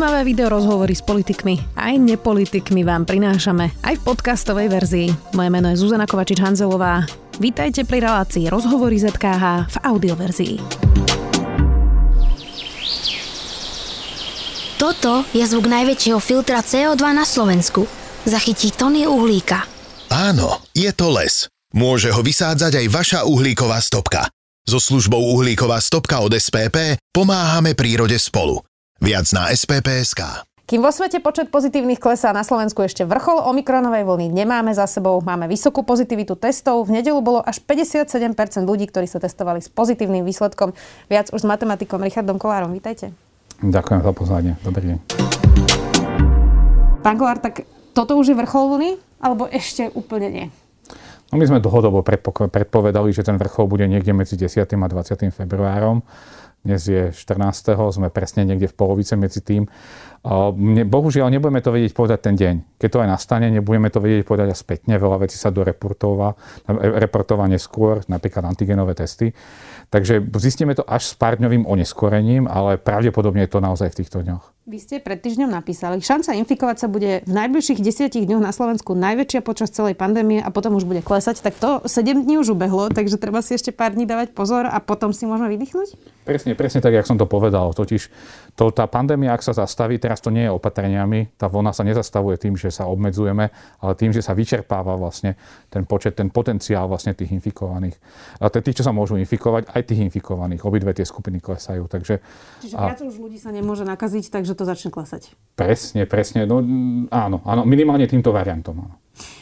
Zaujímavé 0.00 0.32
video 0.32 0.48
rozhovory 0.48 0.96
s 0.96 1.04
politikmi 1.04 1.76
aj 1.76 2.00
nepolitikmi 2.00 2.88
vám 2.88 3.04
prinášame 3.04 3.68
aj 3.84 4.00
v 4.00 4.02
podcastovej 4.08 4.72
verzii. 4.72 5.12
Moje 5.36 5.52
meno 5.52 5.68
je 5.68 5.76
Zuzana 5.76 6.08
Kovačič-Hanzelová. 6.08 7.04
Vítajte 7.36 7.84
pri 7.84 8.08
relácii 8.08 8.48
Rozhovory 8.48 8.96
ZKH 8.96 9.68
v 9.68 9.76
audioverzii. 9.84 10.54
Toto 14.80 15.20
je 15.36 15.44
zvuk 15.44 15.68
najväčšieho 15.68 16.16
filtra 16.16 16.64
CO2 16.64 17.04
na 17.12 17.28
Slovensku. 17.28 17.84
Zachytí 18.24 18.72
tony 18.72 19.04
uhlíka. 19.04 19.68
Áno, 20.08 20.64
je 20.72 20.88
to 20.96 21.12
les. 21.12 21.44
Môže 21.76 22.08
ho 22.08 22.24
vysádzať 22.24 22.72
aj 22.72 22.86
vaša 22.88 23.20
uhlíková 23.28 23.76
stopka. 23.84 24.32
So 24.64 24.80
službou 24.80 25.20
uhlíková 25.36 25.76
stopka 25.76 26.24
od 26.24 26.32
SPP 26.32 26.96
pomáhame 27.12 27.76
prírode 27.76 28.16
spolu. 28.16 28.64
Viac 29.00 29.32
na 29.32 29.48
SPPSK. 29.48 30.44
Kým 30.68 30.84
vo 30.84 30.92
svete 30.92 31.24
počet 31.24 31.48
pozitívnych 31.48 31.96
klesá 31.96 32.36
na 32.36 32.44
Slovensku 32.44 32.84
ešte 32.84 33.08
vrchol 33.08 33.40
omikronovej 33.48 34.04
vlny 34.04 34.28
nemáme 34.28 34.76
za 34.76 34.84
sebou, 34.84 35.24
máme 35.24 35.48
vysokú 35.48 35.88
pozitivitu 35.88 36.36
testov. 36.36 36.84
V 36.84 37.00
nedelu 37.00 37.16
bolo 37.24 37.40
až 37.40 37.64
57% 37.64 38.60
ľudí, 38.68 38.84
ktorí 38.92 39.08
sa 39.08 39.16
testovali 39.16 39.64
s 39.64 39.72
pozitívnym 39.72 40.20
výsledkom. 40.20 40.76
Viac 41.08 41.32
už 41.32 41.40
s 41.40 41.46
matematikom 41.48 41.96
Richardom 42.04 42.36
Kolárom. 42.36 42.76
Vítajte. 42.76 43.16
Ďakujem 43.64 44.04
za 44.04 44.12
pozvanie. 44.12 44.52
Dobrý 44.60 44.92
deň. 44.92 44.98
Pán 47.00 47.16
Kolár, 47.16 47.40
tak 47.40 47.64
toto 47.96 48.20
už 48.20 48.30
je 48.30 48.36
vrchol 48.36 48.76
vlny? 48.76 48.90
Alebo 49.24 49.48
ešte 49.48 49.88
úplne 49.96 50.28
nie? 50.28 50.46
No 51.32 51.40
my 51.40 51.48
sme 51.48 51.64
dlhodobo 51.64 52.04
predpovedali, 52.52 53.16
že 53.16 53.24
ten 53.24 53.40
vrchol 53.40 53.64
bude 53.64 53.88
niekde 53.88 54.12
medzi 54.12 54.36
10. 54.36 54.60
a 54.60 54.88
20. 54.92 55.32
februárom. 55.32 56.04
Dnes 56.60 56.84
je 56.84 57.08
14. 57.08 57.72
sme 57.72 58.12
presne 58.12 58.44
niekde 58.44 58.68
v 58.68 58.76
polovice 58.76 59.16
medzi 59.16 59.40
tým. 59.40 59.64
Bohužiaľ 60.84 61.32
nebudeme 61.32 61.64
to 61.64 61.72
vedieť 61.72 61.96
povedať 61.96 62.20
ten 62.20 62.36
deň. 62.36 62.76
Keď 62.76 62.88
to 62.92 63.00
aj 63.00 63.08
nastane, 63.08 63.48
nebudeme 63.48 63.88
to 63.88 64.04
vedieť 64.04 64.28
povedať 64.28 64.52
aj 64.52 64.58
spätne. 64.60 65.00
Veľa 65.00 65.24
vecí 65.24 65.40
sa 65.40 65.48
doreportova, 65.48 66.36
reportova 67.00 67.48
neskôr, 67.48 68.04
napríklad 68.04 68.44
antigenové 68.44 68.92
testy. 68.92 69.32
Takže 69.88 70.20
zistíme 70.36 70.76
to 70.76 70.84
až 70.84 71.08
s 71.08 71.14
pár 71.16 71.40
dňovým 71.40 71.64
oneskorením, 71.64 72.44
ale 72.44 72.76
pravdepodobne 72.76 73.48
je 73.48 73.52
to 73.56 73.64
naozaj 73.64 73.88
v 73.96 74.04
týchto 74.04 74.20
dňoch. 74.20 74.52
Vy 74.68 74.78
ste 74.78 74.96
pred 75.00 75.18
týždňom 75.18 75.50
napísali, 75.50 75.98
šanca 75.98 76.36
infikovať 76.36 76.76
sa 76.84 76.86
bude 76.86 77.24
v 77.26 77.32
najbližších 77.32 77.80
desiatich 77.80 78.28
dňoch 78.28 78.44
na 78.44 78.52
Slovensku 78.54 78.92
najväčšia 78.94 79.40
počas 79.42 79.72
celej 79.72 79.98
pandémie 79.98 80.38
a 80.38 80.52
potom 80.52 80.76
už 80.78 80.84
bude 80.86 81.00
klesať. 81.02 81.42
Tak 81.42 81.56
to 81.58 81.70
7 81.88 82.28
dní 82.28 82.38
už 82.38 82.54
ubehlo, 82.54 82.86
takže 82.92 83.18
treba 83.18 83.42
si 83.42 83.56
ešte 83.56 83.74
pár 83.74 83.96
dní 83.96 84.04
dávať 84.06 84.30
pozor 84.36 84.68
a 84.68 84.78
potom 84.78 85.10
si 85.10 85.26
môžeme 85.26 85.50
vydýchnuť? 85.56 86.22
Presne, 86.22 86.49
presne 86.54 86.80
tak, 86.80 86.94
jak 86.94 87.06
som 87.06 87.18
to 87.18 87.26
povedal. 87.26 87.74
Totiž 87.74 88.08
to, 88.54 88.70
tá 88.70 88.86
pandémia, 88.86 89.34
ak 89.34 89.42
sa 89.44 89.54
zastaví, 89.54 89.98
teraz 89.98 90.20
to 90.20 90.32
nie 90.32 90.46
je 90.46 90.52
opatreniami, 90.52 91.34
tá 91.38 91.50
vlna 91.50 91.72
sa 91.74 91.82
nezastavuje 91.82 92.36
tým, 92.38 92.54
že 92.54 92.70
sa 92.70 92.86
obmedzujeme, 92.90 93.50
ale 93.80 93.92
tým, 93.98 94.10
že 94.14 94.22
sa 94.22 94.36
vyčerpáva 94.36 94.94
vlastne 94.94 95.38
ten 95.68 95.86
počet, 95.86 96.16
ten 96.18 96.28
potenciál 96.28 96.90
vlastne 96.90 97.14
tých 97.14 97.30
infikovaných. 97.34 97.96
A 98.42 98.50
tých, 98.50 98.82
čo 98.82 98.86
sa 98.86 98.94
môžu 98.94 99.18
infikovať, 99.20 99.70
aj 99.72 99.82
tých 99.86 100.00
infikovaných. 100.10 100.62
Obidve 100.66 100.94
tie 100.94 101.06
skupiny 101.06 101.38
klesajú. 101.42 101.86
Takže, 101.86 102.22
Čiže 102.64 102.76
a... 102.76 102.92
viac 102.92 103.00
už 103.02 103.16
ľudí 103.18 103.38
sa 103.38 103.54
nemôže 103.54 103.82
nakaziť, 103.86 104.30
takže 104.30 104.52
to 104.54 104.64
začne 104.66 104.90
klesať. 104.92 105.34
Presne, 105.54 106.04
presne. 106.06 106.44
No, 106.44 106.62
áno, 107.10 107.42
áno, 107.42 107.62
minimálne 107.66 108.04
týmto 108.06 108.34
variantom. 108.34 108.86
Áno. 108.86 108.94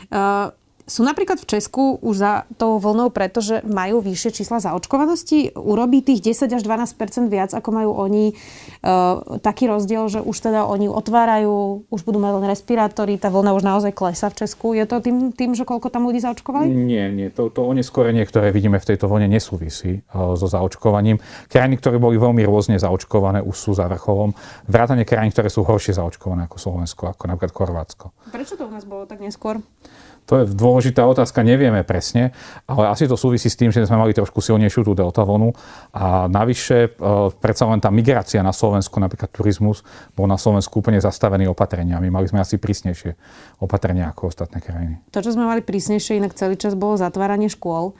Uh, 0.09 0.49
sú 0.89 1.05
napríklad 1.05 1.37
v 1.37 1.47
Česku 1.47 2.01
už 2.01 2.15
za 2.17 2.33
tou 2.57 2.81
vlnou, 2.81 3.13
pretože 3.13 3.61
majú 3.69 4.01
vyššie 4.01 4.41
čísla 4.41 4.59
zaočkovanosti? 4.65 5.53
Urobí 5.53 6.01
tých 6.01 6.25
10 6.33 6.49
až 6.49 6.63
12% 6.65 7.29
viac, 7.29 7.53
ako 7.53 7.69
majú 7.71 7.91
oni? 7.93 8.33
E, 8.33 8.35
taký 9.45 9.69
rozdiel, 9.69 10.09
že 10.09 10.25
už 10.25 10.37
teda 10.41 10.65
oni 10.65 10.89
otvárajú, 10.89 11.85
už 11.93 12.01
budú 12.09 12.19
mať 12.19 12.33
len 12.41 12.47
respirátory, 12.49 13.21
tá 13.21 13.29
vlna 13.29 13.53
už 13.53 13.63
naozaj 13.69 13.93
klesa 13.93 14.33
v 14.33 14.41
Česku. 14.41 14.73
Je 14.73 14.89
to 14.89 15.05
tým, 15.05 15.37
tým 15.37 15.53
že 15.53 15.69
koľko 15.69 15.93
tam 15.93 16.09
ľudí 16.09 16.25
zaočkovali? 16.25 16.73
Nie, 16.73 17.13
nie. 17.13 17.29
To, 17.37 17.53
to 17.53 17.69
oneskorenie, 17.69 18.25
ktoré 18.25 18.49
vidíme 18.49 18.81
v 18.81 18.89
tejto 18.89 19.13
vlne, 19.13 19.29
nesúvisí 19.29 20.01
e, 20.01 20.11
so 20.13 20.49
zaočkovaním. 20.49 21.21
Krajiny, 21.53 21.77
ktoré 21.77 22.01
boli 22.01 22.17
veľmi 22.17 22.41
rôzne 22.49 22.81
zaočkované, 22.81 23.45
už 23.45 23.57
sú 23.61 23.71
za 23.77 23.85
vrcholom. 23.85 24.33
Vrátane 24.65 25.05
krajín, 25.05 25.37
ktoré 25.37 25.53
sú 25.53 25.69
horšie 25.69 26.01
zaočkované 26.01 26.49
ako 26.49 26.57
Slovensko, 26.57 27.13
ako 27.13 27.29
napríklad 27.29 27.53
Chorvátsko. 27.53 28.05
Prečo 28.33 28.57
to 28.57 28.65
u 28.65 28.73
nás 28.73 28.89
bolo 28.89 29.05
tak 29.05 29.21
neskôr? 29.21 29.61
To 30.29 30.45
je 30.45 30.45
dôležitá 30.45 31.09
otázka, 31.09 31.41
nevieme 31.41 31.81
presne, 31.89 32.37
ale 32.69 32.93
asi 32.93 33.09
to 33.09 33.17
súvisí 33.17 33.49
s 33.49 33.57
tým, 33.57 33.73
že 33.73 33.89
sme 33.89 33.97
mali 33.97 34.13
trošku 34.13 34.45
silnejšiu 34.45 34.85
tú 34.85 34.93
delta 34.93 35.25
vlnu 35.25 35.57
a 35.97 36.29
navyše 36.29 36.93
e, 36.93 37.01
predsa 37.33 37.65
len 37.65 37.81
tá 37.81 37.89
migrácia 37.89 38.45
na 38.45 38.53
Slovensku, 38.53 39.01
napríklad 39.01 39.33
turizmus, 39.33 39.81
bol 40.13 40.29
na 40.29 40.37
Slovensku 40.37 40.85
úplne 40.85 41.01
zastavený 41.01 41.49
opatreniami. 41.49 42.13
Mali 42.13 42.29
sme 42.29 42.45
asi 42.45 42.61
prísnejšie 42.61 43.17
opatrenia 43.65 44.13
ako 44.13 44.29
ostatné 44.29 44.61
krajiny. 44.61 45.01
To, 45.17 45.25
čo 45.25 45.33
sme 45.33 45.49
mali 45.49 45.65
prísnejšie, 45.65 46.21
inak 46.21 46.37
celý 46.37 46.61
čas 46.61 46.77
bolo 46.77 47.01
zatváranie 47.01 47.49
škôl. 47.49 47.97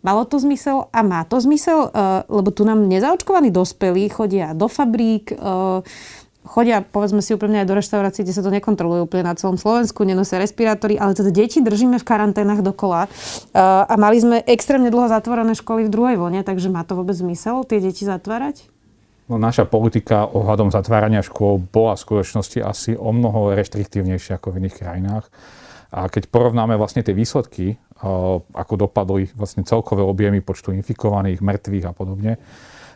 Malo 0.00 0.24
to 0.24 0.40
zmysel 0.40 0.88
a 0.92 1.00
má 1.00 1.24
to 1.24 1.40
zmysel, 1.40 1.88
e, 1.88 2.28
lebo 2.28 2.52
tu 2.52 2.68
nám 2.68 2.84
nezaočkovaní 2.92 3.48
dospelí 3.48 4.12
chodia 4.12 4.52
do 4.52 4.68
fabrík, 4.68 5.32
e, 5.32 5.36
chodia, 6.50 6.82
povedzme 6.82 7.22
si 7.22 7.30
úprimne, 7.30 7.62
aj 7.62 7.70
do 7.70 7.78
reštaurácií, 7.78 8.26
kde 8.26 8.34
sa 8.34 8.42
to 8.42 8.50
nekontroluje 8.50 9.06
úplne 9.06 9.30
na 9.30 9.38
celom 9.38 9.54
Slovensku, 9.54 10.02
nenosia 10.02 10.42
respirátory, 10.42 10.98
ale 10.98 11.14
teda 11.14 11.30
deti 11.30 11.62
držíme 11.62 12.02
v 12.02 12.04
karanténach 12.04 12.66
dokola. 12.66 13.06
A 13.54 13.94
mali 13.94 14.18
sme 14.18 14.42
extrémne 14.42 14.90
dlho 14.90 15.06
zatvorené 15.06 15.54
školy 15.54 15.86
v 15.86 15.92
druhej 15.94 16.16
vlne, 16.18 16.42
takže 16.42 16.66
má 16.66 16.82
to 16.82 16.98
vôbec 16.98 17.14
zmysel 17.14 17.62
tie 17.62 17.78
deti 17.78 18.02
zatvárať? 18.02 18.66
No, 19.30 19.38
naša 19.38 19.62
politika 19.62 20.26
ohľadom 20.26 20.74
zatvárania 20.74 21.22
škôl 21.22 21.62
bola 21.62 21.94
v 21.94 22.02
skutočnosti 22.02 22.58
asi 22.66 22.98
o 22.98 23.14
mnoho 23.14 23.54
reštriktívnejšia 23.54 24.42
ako 24.42 24.50
v 24.50 24.66
iných 24.66 24.74
krajinách. 24.82 25.30
A 25.94 26.10
keď 26.10 26.26
porovnáme 26.34 26.74
vlastne 26.74 27.06
tie 27.06 27.14
výsledky, 27.14 27.78
ako 28.54 28.74
dopadli 28.74 29.30
vlastne 29.38 29.62
celkové 29.62 30.02
objemy 30.02 30.42
počtu 30.42 30.74
infikovaných, 30.74 31.46
mŕtvych 31.46 31.86
a 31.86 31.92
podobne, 31.94 32.42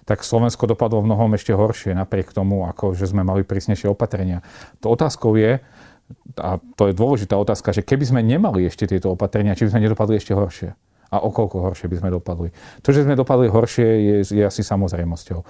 tak 0.05 0.21
Slovensko 0.21 0.69
dopadlo 0.69 1.01
v 1.01 1.09
mnohom 1.09 1.33
ešte 1.33 1.57
horšie, 1.57 1.97
napriek 1.97 2.33
tomu, 2.33 2.69
ako 2.69 2.93
že 2.93 3.09
sme 3.09 3.25
mali 3.25 3.45
prísnejšie 3.45 3.89
opatrenia. 3.89 4.45
To 4.85 4.93
otázkou 4.93 5.37
je, 5.41 5.61
a 6.37 6.61
to 6.77 6.93
je 6.93 6.95
dôležitá 6.95 7.35
otázka, 7.41 7.73
že 7.73 7.81
keby 7.81 8.05
sme 8.05 8.21
nemali 8.21 8.69
ešte 8.69 8.85
tieto 8.85 9.17
opatrenia, 9.17 9.57
či 9.57 9.65
by 9.65 9.77
sme 9.77 9.85
nedopadli 9.89 10.21
ešte 10.21 10.37
horšie. 10.37 10.77
A 11.15 11.23
o 11.23 11.31
koľko 11.31 11.63
horšie 11.71 11.87
by 11.87 11.97
sme 12.03 12.11
dopadli. 12.11 12.51
To, 12.83 12.91
že 12.91 13.07
sme 13.07 13.15
dopadli 13.15 13.47
horšie, 13.47 13.87
je, 13.87 14.17
je 14.35 14.43
asi 14.45 14.67
samozrejmosťou. 14.67 15.41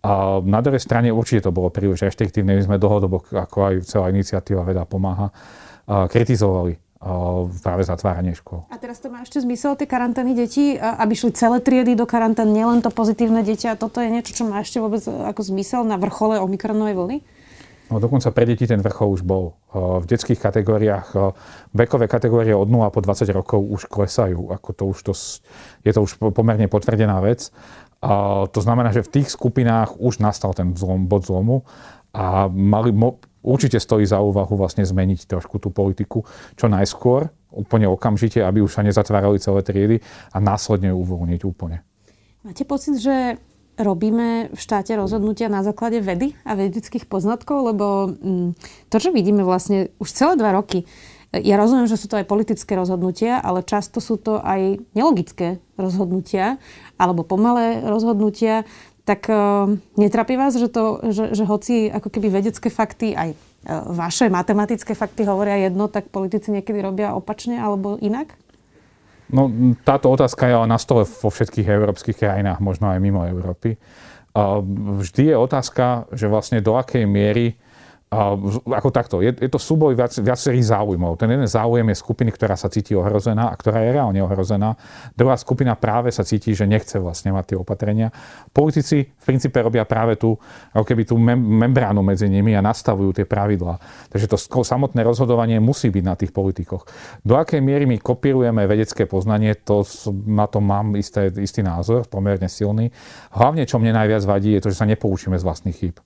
A 0.00 0.40
na 0.40 0.60
druhej 0.64 0.80
strane 0.80 1.12
určite 1.12 1.44
to 1.44 1.52
bolo 1.52 1.68
príliš 1.68 2.08
reštriktívne. 2.08 2.56
My 2.56 2.62
sme 2.64 2.80
dlhodobo, 2.80 3.20
ako 3.28 3.58
aj 3.68 3.74
celá 3.84 4.08
iniciatíva 4.08 4.64
Veda 4.64 4.88
pomáha, 4.88 5.28
kritizovali 5.84 6.89
práve 7.64 7.82
zatváranie 7.88 8.36
škôl. 8.36 8.68
A 8.68 8.76
teraz 8.76 9.00
to 9.00 9.08
má 9.08 9.24
ešte 9.24 9.40
zmysel, 9.40 9.72
tie 9.72 9.88
karantény 9.88 10.36
detí, 10.36 10.76
aby 10.76 11.16
šli 11.16 11.32
celé 11.32 11.64
triedy 11.64 11.96
do 11.96 12.04
karantén, 12.04 12.52
nielen 12.52 12.84
to 12.84 12.92
pozitívne 12.92 13.40
dieťa. 13.40 13.80
Toto 13.80 14.04
je 14.04 14.12
niečo, 14.12 14.36
čo 14.36 14.44
má 14.44 14.60
ešte 14.60 14.84
vôbec 14.84 15.00
e, 15.08 15.12
ako 15.32 15.40
zmysel 15.40 15.88
na 15.88 15.96
vrchole 15.96 16.36
omikronovej 16.36 16.94
vlny? 17.00 17.16
No 17.90 17.98
dokonca 17.98 18.30
pre 18.30 18.46
deti 18.46 18.70
ten 18.70 18.78
vrchol 18.78 19.18
už 19.18 19.22
bol. 19.26 19.58
V 19.74 20.06
detských 20.06 20.38
kategóriách, 20.38 21.34
vekové 21.74 22.06
kategórie 22.06 22.54
od 22.54 22.70
0 22.70 22.86
po 22.94 23.02
20 23.02 23.26
rokov 23.34 23.58
už 23.58 23.90
klesajú. 23.90 24.54
Ako 24.54 24.70
to 24.70 24.82
už 24.94 24.98
to, 25.10 25.12
je 25.82 25.90
to 25.90 25.98
už 25.98 26.22
pomerne 26.30 26.70
potvrdená 26.70 27.18
vec. 27.18 27.50
A 27.98 28.46
to 28.46 28.62
znamená, 28.62 28.94
že 28.94 29.02
v 29.02 29.18
tých 29.18 29.34
skupinách 29.34 29.98
už 29.98 30.22
nastal 30.22 30.54
ten 30.54 30.70
zlom, 30.78 31.10
bod 31.10 31.26
zlomu 31.26 31.66
a 32.14 32.46
mali, 32.46 32.94
určite 33.42 33.80
stojí 33.80 34.04
za 34.06 34.20
úvahu 34.20 34.56
vlastne 34.56 34.84
zmeniť 34.84 35.26
trošku 35.26 35.60
tú 35.60 35.72
politiku 35.72 36.24
čo 36.56 36.68
najskôr, 36.68 37.28
úplne 37.50 37.90
okamžite, 37.90 38.40
aby 38.40 38.62
už 38.62 38.72
sa 38.78 38.86
nezatvárali 38.86 39.42
celé 39.42 39.60
triedy 39.66 39.96
a 40.30 40.38
následne 40.38 40.94
uvoľniť 40.94 41.40
úplne. 41.42 41.82
Máte 42.40 42.64
pocit, 42.64 42.96
že 42.96 43.36
robíme 43.80 44.52
v 44.52 44.58
štáte 44.60 44.92
rozhodnutia 44.96 45.48
na 45.48 45.64
základe 45.64 46.04
vedy 46.04 46.36
a 46.44 46.56
vedeckých 46.56 47.08
poznatkov, 47.08 47.72
lebo 47.72 47.86
mm, 48.12 48.48
to, 48.92 48.96
čo 49.00 49.10
vidíme 49.12 49.44
vlastne 49.44 49.92
už 50.00 50.08
celé 50.12 50.36
dva 50.36 50.52
roky, 50.52 50.84
ja 51.30 51.54
rozumiem, 51.54 51.86
že 51.86 51.94
sú 51.94 52.10
to 52.10 52.18
aj 52.18 52.26
politické 52.26 52.74
rozhodnutia, 52.74 53.38
ale 53.38 53.62
často 53.62 54.02
sú 54.02 54.18
to 54.18 54.42
aj 54.42 54.82
nelogické 54.98 55.62
rozhodnutia 55.78 56.58
alebo 56.98 57.22
pomalé 57.22 57.86
rozhodnutia 57.86 58.66
tak 59.10 59.26
uh, 59.26 59.66
netrapí 59.98 60.38
vás, 60.38 60.54
že, 60.54 60.70
to, 60.70 61.02
že, 61.10 61.34
že 61.34 61.42
hoci 61.42 61.90
ako 61.90 62.14
keby 62.14 62.30
vedecké 62.30 62.70
fakty, 62.70 63.18
aj 63.18 63.34
uh, 63.34 63.90
vaše 63.90 64.30
matematické 64.30 64.94
fakty 64.94 65.26
hovoria 65.26 65.66
jedno, 65.66 65.90
tak 65.90 66.14
politici 66.14 66.54
niekedy 66.54 66.78
robia 66.78 67.18
opačne 67.18 67.58
alebo 67.58 67.98
inak? 67.98 68.38
No, 69.34 69.50
táto 69.82 70.14
otázka 70.14 70.46
je 70.46 70.54
ale 70.54 70.70
na 70.70 70.78
stole 70.78 71.02
vo 71.02 71.26
všetkých 71.30 71.66
európskych 71.66 72.22
krajinách, 72.22 72.62
možno 72.62 72.94
aj 72.94 73.02
mimo 73.02 73.26
Európy. 73.26 73.74
Uh, 74.30 74.62
vždy 75.02 75.34
je 75.34 75.36
otázka, 75.36 76.06
že 76.14 76.30
vlastne 76.30 76.62
do 76.62 76.78
akej 76.78 77.02
miery 77.02 77.58
Uh, 77.58 77.69
ako 78.10 78.90
takto, 78.90 79.22
je, 79.22 79.30
je 79.38 79.46
to 79.46 79.62
súboj 79.62 79.94
viac, 79.94 80.10
viacerých 80.10 80.74
záujmov. 80.74 81.14
Ten 81.14 81.30
jeden 81.30 81.46
záujem 81.46 81.86
je 81.94 82.02
skupiny, 82.02 82.34
ktorá 82.34 82.58
sa 82.58 82.66
cíti 82.66 82.90
ohrozená 82.98 83.46
a 83.46 83.54
ktorá 83.54 83.86
je 83.86 83.94
reálne 83.94 84.18
ohrozená. 84.18 84.74
Druhá 85.14 85.38
skupina 85.38 85.78
práve 85.78 86.10
sa 86.10 86.26
cíti, 86.26 86.50
že 86.50 86.66
nechce 86.66 86.98
vlastne 86.98 87.30
mať 87.30 87.54
tie 87.54 87.56
opatrenia. 87.62 88.10
Politici 88.50 89.06
v 89.06 89.24
princípe 89.24 89.62
robia 89.62 89.86
práve 89.86 90.18
tú, 90.18 90.34
ako 90.74 90.82
keby 90.82 91.06
tú 91.06 91.22
mem- 91.22 91.38
membránu 91.38 92.02
medzi 92.02 92.26
nimi 92.26 92.50
a 92.58 92.66
nastavujú 92.66 93.22
tie 93.22 93.30
pravidlá. 93.30 93.78
Takže 94.10 94.26
to 94.26 94.36
samotné 94.42 95.06
rozhodovanie 95.06 95.62
musí 95.62 95.94
byť 95.94 96.02
na 96.02 96.18
tých 96.18 96.34
politikoch. 96.34 96.90
Do 97.22 97.38
akej 97.38 97.62
miery 97.62 97.86
my 97.86 98.02
kopírujeme 98.02 98.66
vedecké 98.66 99.06
poznanie, 99.06 99.54
to 99.54 99.86
na 100.26 100.50
to 100.50 100.58
mám 100.58 100.98
isté, 100.98 101.30
istý 101.38 101.62
názor, 101.62 102.10
pomerne 102.10 102.50
silný. 102.50 102.90
Hlavne, 103.38 103.62
čo 103.70 103.78
mne 103.78 103.94
najviac 103.94 104.26
vadí, 104.26 104.58
je 104.58 104.66
to, 104.66 104.74
že 104.74 104.82
sa 104.82 104.90
nepoučíme 104.90 105.38
z 105.38 105.46
vlastných 105.46 105.78
chýb 105.78 106.02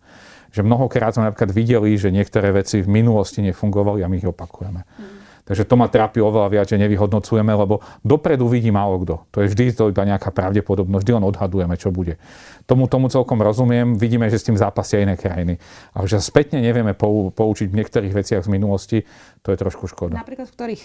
že 0.55 0.63
mnohokrát 0.63 1.19
sme 1.19 1.27
napríklad 1.27 1.51
videli, 1.51 1.99
že 1.99 2.15
niektoré 2.15 2.55
veci 2.55 2.79
v 2.79 2.87
minulosti 2.87 3.43
nefungovali 3.43 4.07
a 4.07 4.09
my 4.09 4.23
ich 4.23 4.29
opakujeme. 4.31 4.87
Mm. 4.87 5.25
Takže 5.45 5.69
to 5.69 5.77
ma 5.77 5.93
trápi 5.93 6.25
oveľa 6.25 6.49
viac, 6.49 6.67
že 6.73 6.81
nevyhodnocujeme, 6.81 7.53
lebo 7.53 7.85
dopredu 8.01 8.49
vidí 8.49 8.73
málo 8.73 8.97
kto. 9.05 9.29
To 9.29 9.37
je 9.45 9.53
vždy 9.53 9.77
to 9.77 9.93
iba 9.93 10.09
nejaká 10.09 10.33
pravdepodobnosť, 10.33 11.03
vždy 11.05 11.13
len 11.21 11.25
odhadujeme, 11.29 11.75
čo 11.77 11.93
bude. 11.93 12.17
Tomu, 12.65 12.89
tomu 12.89 13.13
celkom 13.13 13.37
rozumiem, 13.45 13.93
vidíme, 14.01 14.25
že 14.33 14.41
s 14.41 14.49
tým 14.49 14.57
zápasia 14.57 15.05
iné 15.05 15.21
krajiny. 15.21 15.61
Ale 15.93 16.09
že 16.09 16.25
spätne 16.25 16.65
nevieme 16.65 16.97
poučiť 16.97 17.69
v 17.69 17.77
niektorých 17.77 18.17
veciach 18.17 18.41
z 18.41 18.49
minulosti, 18.49 18.99
to 19.45 19.53
je 19.53 19.61
trošku 19.61 19.85
škoda. 19.85 20.17
Napríklad 20.17 20.49
v 20.49 20.55
ktorých? 20.57 20.83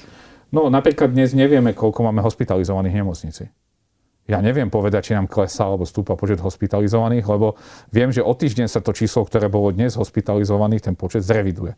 No 0.52 0.68
napríklad 0.68 1.16
dnes 1.16 1.32
nevieme, 1.32 1.72
koľko 1.72 2.04
máme 2.12 2.20
hospitalizovaných 2.20 3.00
nemocnici. 3.00 3.48
Ja 4.30 4.46
neviem 4.46 4.70
povedať, 4.70 5.10
či 5.10 5.18
nám 5.18 5.26
klesá 5.26 5.66
alebo 5.66 5.90
stúpa 5.90 6.14
počet 6.14 6.38
hospitalizovaných, 6.38 7.26
lebo 7.26 7.58
viem, 7.90 8.14
že 8.14 8.22
o 8.22 8.30
týždeň 8.30 8.70
sa 8.70 8.78
to 8.78 8.94
číslo, 8.94 9.26
ktoré 9.26 9.50
bolo 9.50 9.74
dnes 9.74 9.98
hospitalizovaných, 9.98 10.86
ten 10.86 10.94
počet 10.94 11.26
zreviduje. 11.26 11.74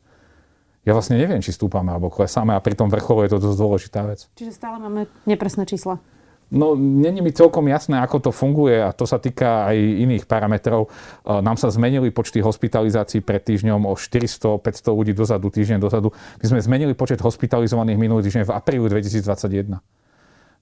Ja 0.84 0.92
vlastne 0.92 1.16
neviem, 1.16 1.40
či 1.40 1.56
stúpame 1.56 1.96
alebo 1.96 2.12
klesáme 2.12 2.52
a 2.52 2.60
pri 2.60 2.76
tom 2.76 2.92
vrcholu 2.92 3.24
je 3.24 3.32
to 3.32 3.40
dosť 3.40 3.58
dôležitá 3.58 4.00
vec. 4.04 4.28
Čiže 4.36 4.52
stále 4.52 4.84
máme 4.84 5.08
nepresné 5.24 5.64
čísla. 5.64 6.04
No, 6.52 6.76
není 6.76 7.24
mi 7.24 7.32
celkom 7.32 7.64
jasné, 7.72 8.04
ako 8.04 8.28
to 8.28 8.32
funguje 8.36 8.84
a 8.84 8.92
to 8.92 9.08
sa 9.08 9.16
týka 9.16 9.72
aj 9.72 9.78
iných 9.80 10.28
parametrov. 10.28 10.92
E, 11.24 11.40
nám 11.40 11.56
sa 11.56 11.72
zmenili 11.72 12.12
počty 12.12 12.44
hospitalizácií 12.44 13.24
pred 13.24 13.40
týždňom 13.40 13.88
o 13.88 13.96
400-500 13.96 14.60
ľudí 14.92 15.16
dozadu, 15.16 15.48
týždeň 15.48 15.80
dozadu. 15.80 16.12
My 16.44 16.46
sme 16.52 16.60
zmenili 16.60 16.92
počet 16.92 17.24
hospitalizovaných 17.24 17.96
minulý 17.96 18.28
týždeň 18.28 18.44
v 18.44 18.52
apríli 18.52 18.92
2021 18.92 20.01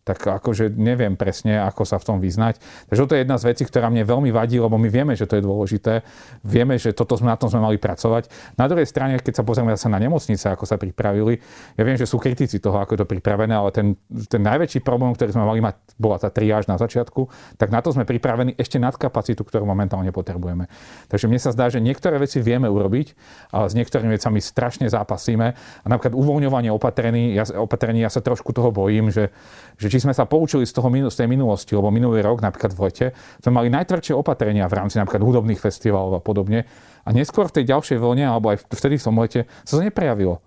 tak 0.04 0.26
akože 0.26 0.74
neviem 0.74 1.14
presne, 1.14 1.62
ako 1.62 1.86
sa 1.86 2.02
v 2.02 2.08
tom 2.08 2.18
vyznať. 2.18 2.58
Takže 2.90 3.06
to 3.06 3.14
je 3.14 3.22
jedna 3.22 3.38
z 3.38 3.48
vecí, 3.54 3.64
ktorá 3.68 3.94
mne 3.94 4.08
veľmi 4.08 4.34
vadí, 4.34 4.58
lebo 4.58 4.80
my 4.80 4.90
vieme, 4.90 5.14
že 5.14 5.30
to 5.30 5.38
je 5.38 5.44
dôležité. 5.46 6.02
Vieme, 6.42 6.80
že 6.82 6.96
toto 6.96 7.14
sme, 7.20 7.30
na 7.30 7.38
tom 7.38 7.52
sme 7.52 7.62
mali 7.62 7.78
pracovať. 7.78 8.56
Na 8.58 8.66
druhej 8.66 8.88
strane, 8.90 9.20
keď 9.22 9.42
sa 9.42 9.44
pozrieme 9.46 9.76
zase 9.76 9.92
na 9.92 10.02
nemocnice, 10.02 10.50
ako 10.50 10.66
sa 10.66 10.82
pripravili, 10.82 11.38
ja 11.78 11.84
viem, 11.86 12.00
že 12.00 12.10
sú 12.10 12.18
kritici 12.18 12.58
toho, 12.58 12.80
ako 12.82 12.96
je 12.96 13.00
to 13.04 13.08
pripravené, 13.08 13.54
ale 13.54 13.70
ten, 13.70 14.00
ten 14.26 14.42
najväčší 14.42 14.82
problém, 14.82 15.14
ktorý 15.14 15.36
sme 15.36 15.46
mali 15.46 15.60
mať, 15.62 15.76
bola 16.00 16.18
tá 16.18 16.32
triáž 16.32 16.66
na 16.66 16.80
začiatku, 16.80 17.30
tak 17.60 17.70
na 17.70 17.84
to 17.84 17.92
sme 17.94 18.08
pripravení 18.08 18.56
ešte 18.58 18.80
nad 18.80 18.96
kapacitu, 18.96 19.46
ktorú 19.46 19.68
momentálne 19.68 20.10
potrebujeme. 20.10 20.72
Takže 21.12 21.30
mne 21.30 21.38
sa 21.38 21.52
zdá, 21.54 21.68
že 21.70 21.84
niektoré 21.84 22.18
veci 22.18 22.42
vieme 22.42 22.72
urobiť, 22.72 23.14
ale 23.52 23.68
s 23.70 23.78
niektorými 23.78 24.16
vecami 24.16 24.40
strašne 24.40 24.88
zápasíme. 24.88 25.48
A 25.58 25.86
napríklad 25.86 26.16
uvoľňovanie 26.16 26.72
opatrení, 26.74 27.36
ja, 27.36 27.46
opatrení, 27.60 28.02
ja 28.02 28.10
sa 28.10 28.24
trošku 28.24 28.56
toho 28.56 28.72
bojím, 28.72 29.12
že, 29.12 29.30
že 29.76 29.89
či 29.90 30.00
sme 30.00 30.14
sa 30.14 30.30
poučili 30.30 30.64
z, 30.64 30.72
toho, 30.72 30.88
z 30.88 31.16
tej 31.18 31.28
minulosti, 31.28 31.74
lebo 31.74 31.90
minulý 31.90 32.22
rok, 32.22 32.40
napríklad 32.40 32.72
v 32.72 32.80
lete, 32.88 33.06
sme 33.42 33.60
mali 33.60 33.68
najtvrdšie 33.74 34.14
opatrenia 34.14 34.70
v 34.70 34.78
rámci 34.78 35.02
napríklad 35.02 35.26
hudobných 35.26 35.60
festivalov 35.60 36.16
a 36.16 36.22
podobne. 36.22 36.70
A 37.04 37.10
neskôr 37.10 37.50
v 37.50 37.62
tej 37.62 37.74
ďalšej 37.74 37.98
vlne, 37.98 38.30
alebo 38.30 38.54
aj 38.54 38.64
vtedy 38.70 39.02
v 39.02 39.04
tom 39.04 39.18
lete, 39.18 39.42
sa 39.66 39.74
to 39.76 39.84
neprejavilo. 39.84 40.40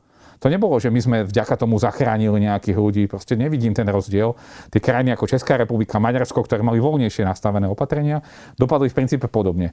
To 0.42 0.50
nebolo, 0.50 0.74
že 0.82 0.90
my 0.90 0.98
sme 0.98 1.16
vďaka 1.22 1.54
tomu 1.54 1.78
zachránili 1.78 2.42
nejakých 2.42 2.74
ľudí. 2.74 3.02
Proste 3.06 3.38
nevidím 3.38 3.78
ten 3.78 3.86
rozdiel. 3.86 4.34
Tie 4.74 4.82
krajiny 4.82 5.14
ako 5.14 5.30
Česká 5.30 5.54
republika, 5.54 6.02
Maďarsko, 6.02 6.42
ktoré 6.42 6.66
mali 6.66 6.82
voľnejšie 6.82 7.22
nastavené 7.22 7.70
opatrenia, 7.70 8.26
dopadli 8.58 8.90
v 8.90 8.96
princípe 8.98 9.30
podobne. 9.30 9.70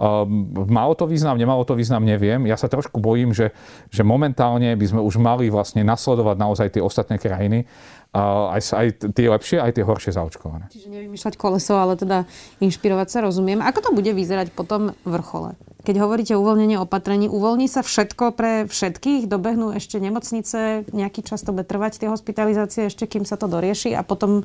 Um, 0.00 0.52
malo 0.70 0.96
to 0.96 1.04
význam, 1.04 1.36
nemalo 1.36 1.60
to 1.66 1.76
význam, 1.76 2.04
neviem. 2.06 2.48
Ja 2.48 2.56
sa 2.56 2.72
trošku 2.72 2.98
bojím, 2.98 3.36
že, 3.36 3.52
že 3.92 4.00
momentálne 4.00 4.72
by 4.72 4.86
sme 4.86 5.00
už 5.04 5.20
mali 5.20 5.52
vlastne 5.52 5.84
nasledovať 5.84 6.36
naozaj 6.40 6.68
tie 6.78 6.82
ostatné 6.82 7.20
krajiny 7.20 7.68
aj, 8.10 8.60
aj 8.74 8.86
tie 9.14 9.26
lepšie, 9.30 9.62
aj 9.62 9.72
tie 9.78 9.86
horšie 9.86 10.10
zaočkované. 10.10 10.66
Čiže 10.74 10.90
nevymýšľať 10.90 11.34
koleso, 11.38 11.78
ale 11.78 11.94
teda 11.94 12.26
inšpirovať 12.58 13.06
sa, 13.06 13.18
rozumiem. 13.22 13.62
Ako 13.62 13.86
to 13.86 13.90
bude 13.94 14.10
vyzerať 14.10 14.50
potom 14.50 14.98
vrchole? 15.06 15.54
Keď 15.86 15.96
hovoríte 16.02 16.34
o 16.34 16.42
opatrení, 16.82 17.30
uvoľní 17.30 17.70
sa 17.70 17.86
všetko 17.86 18.34
pre 18.34 18.66
všetkých? 18.66 19.30
Dobehnú 19.30 19.70
ešte 19.72 20.02
nemocnice, 20.02 20.90
nejaký 20.90 21.22
čas 21.22 21.46
to 21.46 21.54
bude 21.54 21.70
trvať, 21.70 22.02
tie 22.02 22.10
hospitalizácie, 22.10 22.90
ešte 22.90 23.06
kým 23.06 23.22
sa 23.22 23.38
to 23.38 23.46
dorieši 23.46 23.94
a 23.94 24.02
potom 24.02 24.42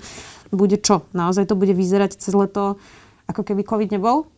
bude 0.54 0.78
čo? 0.78 1.10
Naozaj 1.18 1.50
to 1.50 1.58
bude 1.58 1.74
vyzerať 1.74 2.22
cez 2.22 2.38
leto, 2.38 2.78
ako 3.26 3.42
keby 3.42 3.66
COVID 3.66 3.90
nebol? 3.98 4.30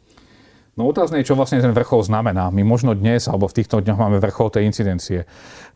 No 0.77 0.85
otázne 0.85 1.19
je, 1.19 1.33
čo 1.33 1.33
vlastne 1.33 1.57
ten 1.57 1.73
vrchol 1.73 2.05
znamená. 2.05 2.53
My 2.53 2.61
možno 2.61 2.93
dnes, 2.93 3.25
alebo 3.25 3.49
v 3.49 3.57
týchto 3.57 3.81
dňoch 3.81 3.97
máme 3.97 4.21
vrchol 4.21 4.53
tej 4.53 4.69
incidencie, 4.69 5.25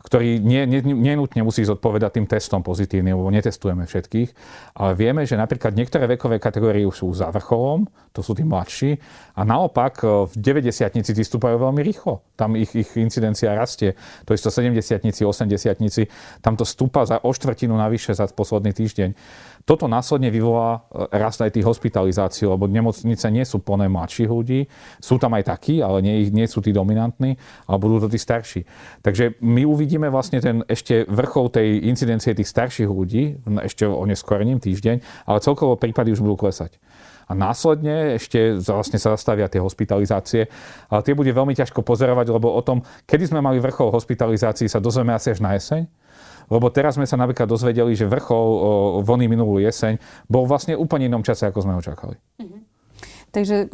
ktorý 0.06 0.38
nie, 0.38 0.62
nie, 0.62 0.78
nenutne 0.94 1.42
musí 1.42 1.66
zodpovedať 1.66 2.22
tým 2.22 2.26
testom 2.30 2.62
pozitívnym, 2.62 3.18
lebo 3.18 3.26
netestujeme 3.34 3.82
všetkých. 3.82 4.30
Ale 4.78 4.94
vieme, 4.94 5.26
že 5.26 5.34
napríklad 5.34 5.74
niektoré 5.74 6.06
vekové 6.06 6.38
kategórie 6.38 6.86
už 6.86 7.02
sú 7.02 7.10
za 7.18 7.34
vrcholom, 7.34 7.90
to 8.14 8.22
sú 8.22 8.38
tí 8.38 8.46
mladší, 8.46 9.02
a 9.34 9.42
naopak 9.42 10.06
e, 10.06 10.30
v 10.30 10.34
90 10.38 11.02
tí 11.02 11.22
stúpajú 11.26 11.58
veľmi 11.58 11.82
rýchlo. 11.82 12.22
Tam 12.38 12.54
ich, 12.54 12.70
ich 12.70 12.94
incidencia 12.94 13.58
rastie. 13.58 13.98
To 14.28 14.36
je 14.36 14.38
70 14.38 15.02
80 15.02 16.06
tam 16.44 16.54
to 16.54 16.62
stúpa 16.62 17.02
za 17.08 17.18
o 17.24 17.30
štvrtinu 17.34 17.74
navyše 17.74 18.14
za 18.14 18.30
posledný 18.30 18.70
týždeň. 18.70 19.10
Toto 19.62 19.86
následne 19.86 20.28
vyvolá 20.28 20.82
e, 20.90 21.18
rast 21.18 21.38
aj 21.38 21.54
tých 21.54 21.66
hospitalizácií, 21.66 22.46
lebo 22.50 22.66
nemocnice 22.66 23.30
nie 23.30 23.46
sú 23.46 23.62
plné 23.62 23.86
mladších 23.86 24.30
ľudí. 24.30 24.66
Sú 24.98 25.22
tam 25.22 25.38
aj 25.38 25.54
takí, 25.54 25.78
ale 25.78 26.02
nie, 26.02 26.26
nie 26.34 26.46
sú 26.50 26.58
tí 26.58 26.74
dominantní, 26.74 27.38
ale 27.70 27.78
budú 27.78 28.02
to 28.02 28.08
tí 28.10 28.18
starší. 28.18 28.66
Takže 29.06 29.38
my 29.38 29.62
uvidíme 29.62 30.10
vlastne 30.10 30.42
ten 30.42 30.66
ešte 30.66 31.06
vrchol 31.06 31.54
tej 31.54 31.86
incidencie 31.86 32.34
tých 32.34 32.50
starších 32.50 32.90
ľudí, 32.90 33.38
ešte 33.62 33.86
o 33.86 34.02
neskorením 34.02 34.58
týždeň, 34.58 35.26
ale 35.26 35.38
celkovo 35.44 35.78
prípady 35.78 36.10
už 36.10 36.22
budú 36.22 36.48
klesať. 36.48 36.82
A 37.30 37.38
následne 37.38 38.18
ešte 38.18 38.58
vlastne 38.60 38.98
sa 38.98 39.14
zastavia 39.14 39.46
tie 39.48 39.62
hospitalizácie. 39.62 40.50
Ale 40.90 41.00
tie 41.00 41.16
bude 41.16 41.30
veľmi 41.30 41.54
ťažko 41.56 41.80
pozorovať, 41.80 42.28
lebo 42.28 42.52
o 42.52 42.60
tom, 42.60 42.82
kedy 43.08 43.30
sme 43.30 43.40
mali 43.40 43.62
vrchol 43.62 43.94
hospitalizácií, 43.94 44.66
sa 44.66 44.82
dozvieme 44.82 45.14
asi 45.14 45.32
až 45.32 45.40
na 45.40 45.54
jeseň 45.56 46.01
lebo 46.52 46.68
teraz 46.68 47.00
sme 47.00 47.08
sa 47.08 47.16
napríklad 47.16 47.48
dozvedeli, 47.48 47.96
že 47.96 48.04
vrchol 48.04 49.00
vlny 49.08 49.26
minulú 49.32 49.56
jeseň 49.56 49.96
bol 50.28 50.44
vlastne 50.44 50.76
úplne 50.76 51.08
inom 51.08 51.24
čase, 51.24 51.48
ako 51.48 51.64
sme 51.64 51.80
očakali. 51.80 52.20
Mm-hmm. 52.36 52.60
Takže 53.32 53.72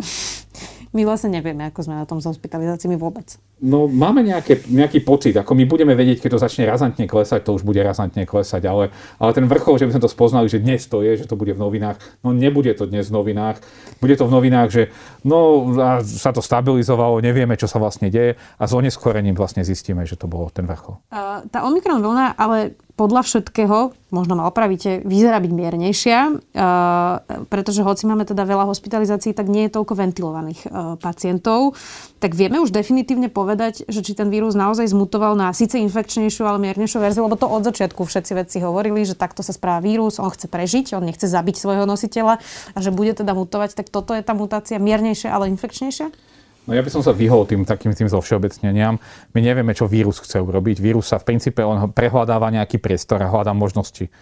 my 0.94 1.02
vlastne 1.04 1.34
nevieme, 1.34 1.68
ako 1.68 1.84
sme 1.84 1.94
na 2.00 2.08
tom 2.08 2.18
s 2.22 2.26
hospitalizáciami 2.28 2.96
vôbec. 2.96 3.36
No 3.58 3.90
máme 3.90 4.22
nejaké, 4.22 4.62
nejaký 4.70 5.02
pocit, 5.02 5.34
ako 5.34 5.52
my 5.58 5.66
budeme 5.66 5.92
vedieť, 5.98 6.22
keď 6.22 6.30
to 6.38 6.44
začne 6.46 6.64
razantne 6.64 7.10
klesať, 7.10 7.42
to 7.42 7.58
už 7.58 7.66
bude 7.66 7.82
razantne 7.82 8.22
klesať, 8.22 8.62
ale, 8.70 8.94
ale 9.18 9.30
ten 9.34 9.50
vrchol, 9.50 9.82
že 9.82 9.86
by 9.90 9.98
sme 9.98 10.04
to 10.06 10.14
spoznali, 10.14 10.46
že 10.46 10.62
dnes 10.62 10.86
to 10.86 11.02
je, 11.02 11.18
že 11.18 11.26
to 11.26 11.34
bude 11.34 11.50
v 11.50 11.60
novinách, 11.60 11.98
no 12.22 12.30
nebude 12.30 12.70
to 12.78 12.86
dnes 12.86 13.10
v 13.10 13.18
novinách, 13.18 13.58
bude 13.98 14.14
to 14.14 14.24
v 14.30 14.32
novinách, 14.32 14.68
že 14.70 14.82
no 15.26 15.68
sa 16.06 16.30
to 16.30 16.38
stabilizovalo, 16.38 17.18
nevieme, 17.18 17.58
čo 17.58 17.66
sa 17.66 17.82
vlastne 17.82 18.14
deje 18.14 18.38
a 18.38 18.62
s 18.62 18.72
oneskorením 18.72 19.34
vlastne 19.34 19.66
zistíme, 19.66 20.06
že 20.06 20.14
to 20.14 20.30
bolo 20.30 20.48
ten 20.54 20.64
vrchol. 20.64 21.02
Uh, 21.10 21.42
tá 21.50 21.66
Omikron 21.66 21.98
vlna 21.98 22.38
ale 22.38 22.78
podľa 22.98 23.22
všetkého, 23.22 23.94
možno 24.10 24.34
ma 24.34 24.50
opravíte, 24.50 25.06
vyzerá 25.06 25.38
byť 25.38 25.52
miernejšia, 25.54 26.18
uh, 26.34 27.46
pretože 27.46 27.86
hoci 27.86 28.10
máme 28.10 28.26
teda 28.26 28.42
veľa 28.42 28.66
hospitalizácií, 28.66 29.30
tak 29.38 29.46
nie 29.46 29.70
je 29.70 29.78
toľko 29.78 29.94
ventilovaných 29.94 30.60
uh, 30.66 30.98
pacientov. 30.98 31.78
Tak 32.18 32.34
vieme 32.34 32.58
už 32.58 32.74
definitívne 32.74 33.30
povedať, 33.30 33.86
že 33.86 34.02
či 34.02 34.18
ten 34.18 34.26
vírus 34.26 34.58
naozaj 34.58 34.90
zmutoval 34.90 35.38
na 35.38 35.54
síce 35.54 35.78
infekčnejšiu, 35.78 36.42
ale 36.42 36.58
miernejšiu 36.58 36.98
verziu, 36.98 37.22
lebo 37.30 37.38
to 37.38 37.46
od 37.46 37.62
začiatku 37.62 38.02
všetci 38.02 38.32
vedci 38.34 38.58
hovorili, 38.58 39.06
že 39.06 39.14
takto 39.14 39.46
sa 39.46 39.54
správa 39.54 39.78
vírus, 39.78 40.18
on 40.18 40.34
chce 40.34 40.50
prežiť, 40.50 40.98
on 40.98 41.06
nechce 41.06 41.30
zabiť 41.30 41.54
svojho 41.54 41.86
nositeľa 41.86 42.42
a 42.74 42.78
že 42.82 42.90
bude 42.90 43.14
teda 43.14 43.30
mutovať, 43.38 43.78
tak 43.78 43.94
toto 43.94 44.10
je 44.18 44.26
tá 44.26 44.34
mutácia 44.34 44.82
miernejšia, 44.82 45.30
ale 45.30 45.46
infekčnejšia? 45.54 46.10
No 46.68 46.76
ja 46.76 46.84
by 46.84 46.92
som 46.92 47.00
sa 47.00 47.16
vyhol 47.16 47.48
tým 47.48 47.64
takým 47.64 47.96
tým 47.96 48.12
zo 48.12 48.20
všeobecneniam. 48.20 49.00
My 49.32 49.40
nevieme, 49.40 49.72
čo 49.72 49.88
vírus 49.88 50.20
chce 50.20 50.36
urobiť. 50.44 50.84
Vírus 50.84 51.08
sa 51.08 51.16
v 51.16 51.32
princípe 51.32 51.64
on 51.64 51.88
prehľadáva 51.88 52.52
nejaký 52.52 52.76
priestor 52.76 53.24
a 53.24 53.32
hľadá 53.32 53.56
možnosti. 53.56 54.12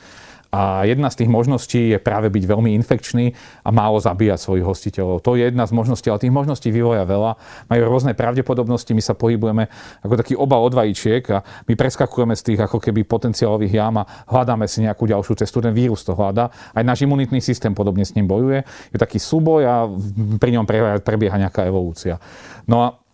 A 0.54 0.86
jedna 0.86 1.10
z 1.10 1.24
tých 1.24 1.30
možností 1.30 1.94
je 1.94 1.98
práve 1.98 2.30
byť 2.30 2.44
veľmi 2.46 2.72
infekčný 2.82 3.34
a 3.66 3.70
málo 3.74 3.98
zabíjať 3.98 4.38
svojich 4.40 4.66
hostiteľov. 4.66 5.22
To 5.26 5.34
je 5.34 5.50
jedna 5.50 5.66
z 5.66 5.72
možností, 5.74 6.06
ale 6.10 6.22
tých 6.22 6.34
možností 6.34 6.68
vývoja 6.70 7.04
veľa. 7.04 7.36
Majú 7.70 7.80
rôzne 7.86 8.12
pravdepodobnosti, 8.16 8.90
my 8.94 9.02
sa 9.02 9.14
pohybujeme 9.14 9.68
ako 10.02 10.14
taký 10.16 10.34
obal 10.38 10.64
od 10.64 10.74
vajíčiek 10.74 11.24
a 11.34 11.42
my 11.66 11.74
preskakujeme 11.74 12.34
z 12.34 12.42
tých 12.52 12.60
ako 12.62 12.78
keby 12.82 13.04
potenciálových 13.06 13.74
jám 13.74 14.02
a 14.02 14.08
hľadáme 14.26 14.66
si 14.70 14.82
nejakú 14.82 15.06
ďalšiu 15.06 15.38
cestu. 15.38 15.62
Ten 15.62 15.74
vírus 15.76 16.02
to 16.02 16.16
hľadá. 16.16 16.50
Aj 16.74 16.82
náš 16.82 17.06
imunitný 17.06 17.38
systém 17.38 17.74
podobne 17.74 18.06
s 18.06 18.14
ním 18.14 18.26
bojuje. 18.26 18.64
Je 18.90 18.98
taký 18.98 19.20
súboj 19.22 19.62
a 19.66 19.74
pri 20.40 20.50
ňom 20.56 20.64
prebieha 21.02 21.36
nejaká 21.36 21.66
evolúcia. 21.68 22.18
No 22.66 22.82
a 22.82 23.05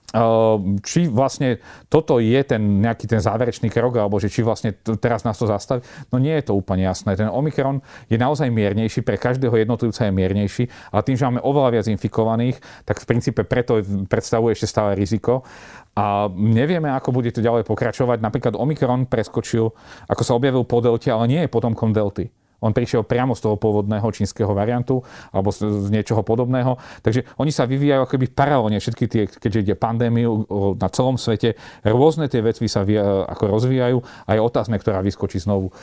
či 0.84 1.08
vlastne 1.08 1.56
toto 1.88 2.20
je 2.20 2.36
ten 2.44 2.60
nejaký 2.60 3.08
ten 3.08 3.20
záverečný 3.20 3.72
krok, 3.72 3.96
alebo 3.96 4.20
že 4.20 4.28
či 4.28 4.44
vlastne 4.44 4.76
teraz 5.00 5.24
nás 5.24 5.40
to 5.40 5.48
zastaví. 5.48 5.80
No 6.12 6.20
nie 6.20 6.36
je 6.36 6.52
to 6.52 6.56
úplne 6.56 6.84
jasné. 6.84 7.16
Ten 7.16 7.32
Omikron 7.32 7.80
je 8.12 8.20
naozaj 8.20 8.52
miernejší, 8.52 9.00
pre 9.00 9.16
každého 9.16 9.56
jednotlivca 9.56 10.04
je 10.04 10.12
miernejší, 10.12 10.64
ale 10.92 11.00
tým, 11.02 11.16
že 11.16 11.24
máme 11.24 11.40
oveľa 11.40 11.80
viac 11.80 11.86
infikovaných, 11.88 12.60
tak 12.84 13.00
v 13.00 13.08
princípe 13.08 13.40
preto 13.48 13.80
predstavuje 14.06 14.52
ešte 14.52 14.68
stále 14.68 14.92
riziko. 14.92 15.48
A 15.92 16.28
nevieme, 16.32 16.88
ako 16.88 17.12
bude 17.12 17.32
to 17.32 17.44
ďalej 17.44 17.68
pokračovať. 17.68 18.24
Napríklad 18.24 18.56
Omikron 18.56 19.04
preskočil, 19.04 19.72
ako 20.08 20.22
sa 20.24 20.32
objavil 20.36 20.64
po 20.64 20.80
delte, 20.80 21.12
ale 21.12 21.28
nie 21.28 21.40
je 21.44 21.52
potomkom 21.52 21.92
delty. 21.92 22.32
On 22.62 22.70
prišiel 22.70 23.02
priamo 23.02 23.34
z 23.34 23.44
toho 23.44 23.58
pôvodného 23.58 24.06
čínskeho 24.14 24.54
variantu 24.54 25.02
alebo 25.34 25.50
z, 25.50 25.66
z 25.66 25.88
niečoho 25.90 26.22
podobného. 26.22 26.78
Takže 27.02 27.26
oni 27.36 27.50
sa 27.50 27.66
vyvíjajú 27.66 28.06
ako 28.06 28.12
keby 28.14 28.26
paralelne 28.30 28.78
všetky 28.78 29.04
tie, 29.10 29.22
keďže 29.26 29.58
ide 29.66 29.74
pandémiu 29.74 30.46
na 30.78 30.88
celom 30.88 31.18
svete, 31.18 31.58
rôzne 31.82 32.30
tie 32.30 32.38
veci 32.38 32.70
sa 32.70 32.86
vy, 32.86 32.96
ako 33.02 33.44
rozvíjajú 33.50 33.98
a 34.26 34.30
je 34.32 34.40
otázne, 34.40 34.78
ktorá 34.78 35.02
vyskočí 35.02 35.42
znovu. 35.42 35.74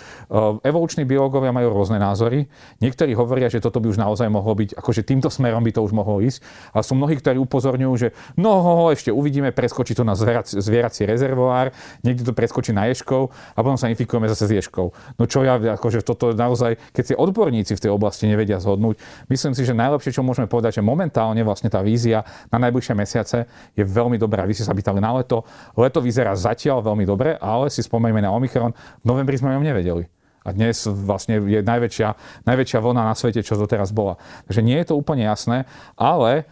Evoluční 0.63 1.03
biológovia 1.03 1.51
majú 1.51 1.75
rôzne 1.75 1.99
názory. 1.99 2.47
Niektorí 2.79 3.11
hovoria, 3.19 3.51
že 3.51 3.59
toto 3.59 3.83
by 3.83 3.91
už 3.91 3.99
naozaj 3.99 4.31
mohlo 4.31 4.55
byť, 4.55 4.79
akože 4.79 5.03
týmto 5.03 5.27
smerom 5.27 5.59
by 5.65 5.75
to 5.75 5.83
už 5.83 5.91
mohlo 5.91 6.23
ísť. 6.23 6.39
Ale 6.71 6.83
sú 6.85 6.95
mnohí, 6.95 7.19
ktorí 7.19 7.35
upozorňujú, 7.43 7.93
že 7.99 8.07
no 8.39 8.87
ešte 8.93 9.11
uvidíme, 9.11 9.51
preskočí 9.51 9.97
to 9.97 10.07
na 10.07 10.15
zvierací 10.15 11.03
rezervoár, 11.03 11.73
niekde 12.05 12.23
to 12.23 12.31
preskočí 12.31 12.71
na 12.71 12.87
ješkov 12.87 13.33
a 13.33 13.59
potom 13.59 13.75
sa 13.75 13.89
infikujeme 13.89 14.29
zase 14.29 14.45
s 14.45 14.51
ješkou. 14.63 14.93
No 15.17 15.23
čo 15.25 15.41
ja, 15.41 15.57
akože 15.57 16.05
toto 16.05 16.31
naozaj 16.31 16.68
naozaj, 16.69 16.93
keď 16.93 17.03
si 17.03 17.13
odborníci 17.17 17.73
v 17.73 17.81
tej 17.81 17.91
oblasti 17.91 18.29
nevedia 18.29 18.61
zhodnúť, 18.61 19.01
myslím 19.29 19.53
si, 19.57 19.65
že 19.65 19.73
najlepšie, 19.73 20.13
čo 20.13 20.25
môžeme 20.25 20.45
povedať, 20.45 20.79
že 20.79 20.83
momentálne 20.85 21.41
vlastne 21.41 21.71
tá 21.71 21.81
vízia 21.81 22.21
na 22.53 22.61
najbližšie 22.61 22.93
mesiace 22.93 23.37
je 23.73 23.83
veľmi 23.83 24.21
dobrá. 24.21 24.45
Vy 24.45 24.53
ste 24.57 24.67
sa 24.67 24.75
pýtali 24.75 25.01
na 25.01 25.17
leto. 25.17 25.41
Leto 25.73 25.99
vyzerá 26.03 26.35
zatiaľ 26.37 26.85
veľmi 26.85 27.05
dobre, 27.07 27.35
ale 27.39 27.73
si 27.73 27.81
spomeňme 27.81 28.21
na 28.21 28.29
Omikron. 28.33 28.75
V 29.01 29.05
novembri 29.05 29.39
sme 29.39 29.49
o 29.49 29.55
ňom 29.57 29.65
nevedeli. 29.65 30.18
A 30.43 30.55
dnes 30.55 30.87
vlastne 30.87 31.39
je 31.43 31.59
najväčšia, 31.59 32.09
najväčšia 32.47 32.79
vlna 32.79 33.11
na 33.11 33.15
svete, 33.15 33.43
čo 33.43 33.59
doteraz 33.59 33.91
bola. 33.91 34.15
Takže 34.47 34.61
nie 34.63 34.77
je 34.79 34.87
to 34.89 34.95
úplne 34.95 35.27
jasné, 35.27 35.67
ale 35.99 36.47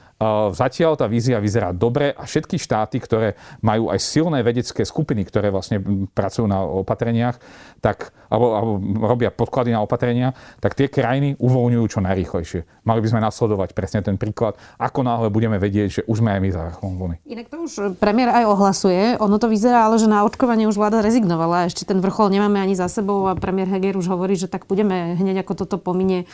Zatiaľ 0.50 0.98
tá 0.98 1.06
vízia 1.06 1.38
vyzerá 1.38 1.70
dobre 1.70 2.10
a 2.10 2.26
všetky 2.26 2.58
štáty, 2.58 2.98
ktoré 2.98 3.38
majú 3.62 3.94
aj 3.94 4.02
silné 4.02 4.42
vedecké 4.42 4.82
skupiny, 4.82 5.22
ktoré 5.22 5.54
vlastne 5.54 5.78
pracujú 6.10 6.50
na 6.50 6.66
opatreniach, 6.66 7.38
tak, 7.86 8.10
alebo, 8.26 8.58
alebo 8.58 8.74
robia 9.06 9.30
podklady 9.30 9.78
na 9.78 9.86
opatrenia, 9.86 10.34
tak 10.58 10.74
tie 10.74 10.90
krajiny 10.90 11.38
uvoľňujú 11.38 11.86
čo 11.86 12.00
najrýchlejšie. 12.02 12.66
Mali 12.82 13.00
by 13.06 13.08
sme 13.14 13.22
nasledovať 13.30 13.78
presne 13.78 14.02
ten 14.02 14.18
príklad, 14.18 14.58
ako 14.82 15.06
náhle 15.06 15.30
budeme 15.30 15.62
vedieť, 15.62 16.02
že 16.02 16.06
už 16.10 16.26
sme 16.26 16.34
aj 16.34 16.42
my 16.42 16.50
za 16.50 16.62
vrcholom 16.66 16.96
vlny. 16.98 17.16
Inak 17.30 17.48
to 17.54 17.58
už 17.62 18.02
premiér 18.02 18.34
aj 18.42 18.46
ohlasuje. 18.50 19.22
Ono 19.22 19.38
to 19.38 19.46
vyzerá, 19.46 19.86
ale 19.86 20.02
že 20.02 20.10
na 20.10 20.26
očkovanie 20.26 20.66
už 20.66 20.82
vláda 20.82 21.06
rezignovala. 21.06 21.70
Ešte 21.70 21.86
ten 21.86 22.02
vrchol 22.02 22.34
nemáme 22.34 22.58
ani 22.58 22.74
za 22.74 22.90
sebou 22.90 23.30
a 23.30 23.38
premiér 23.38 23.70
Heger 23.78 23.96
už 23.96 24.10
hovorí, 24.10 24.34
že 24.36 24.50
tak 24.50 24.66
budeme 24.66 25.16
hneď 25.16 25.46
ako 25.46 25.54
toto 25.64 25.78
pominie 25.78 26.26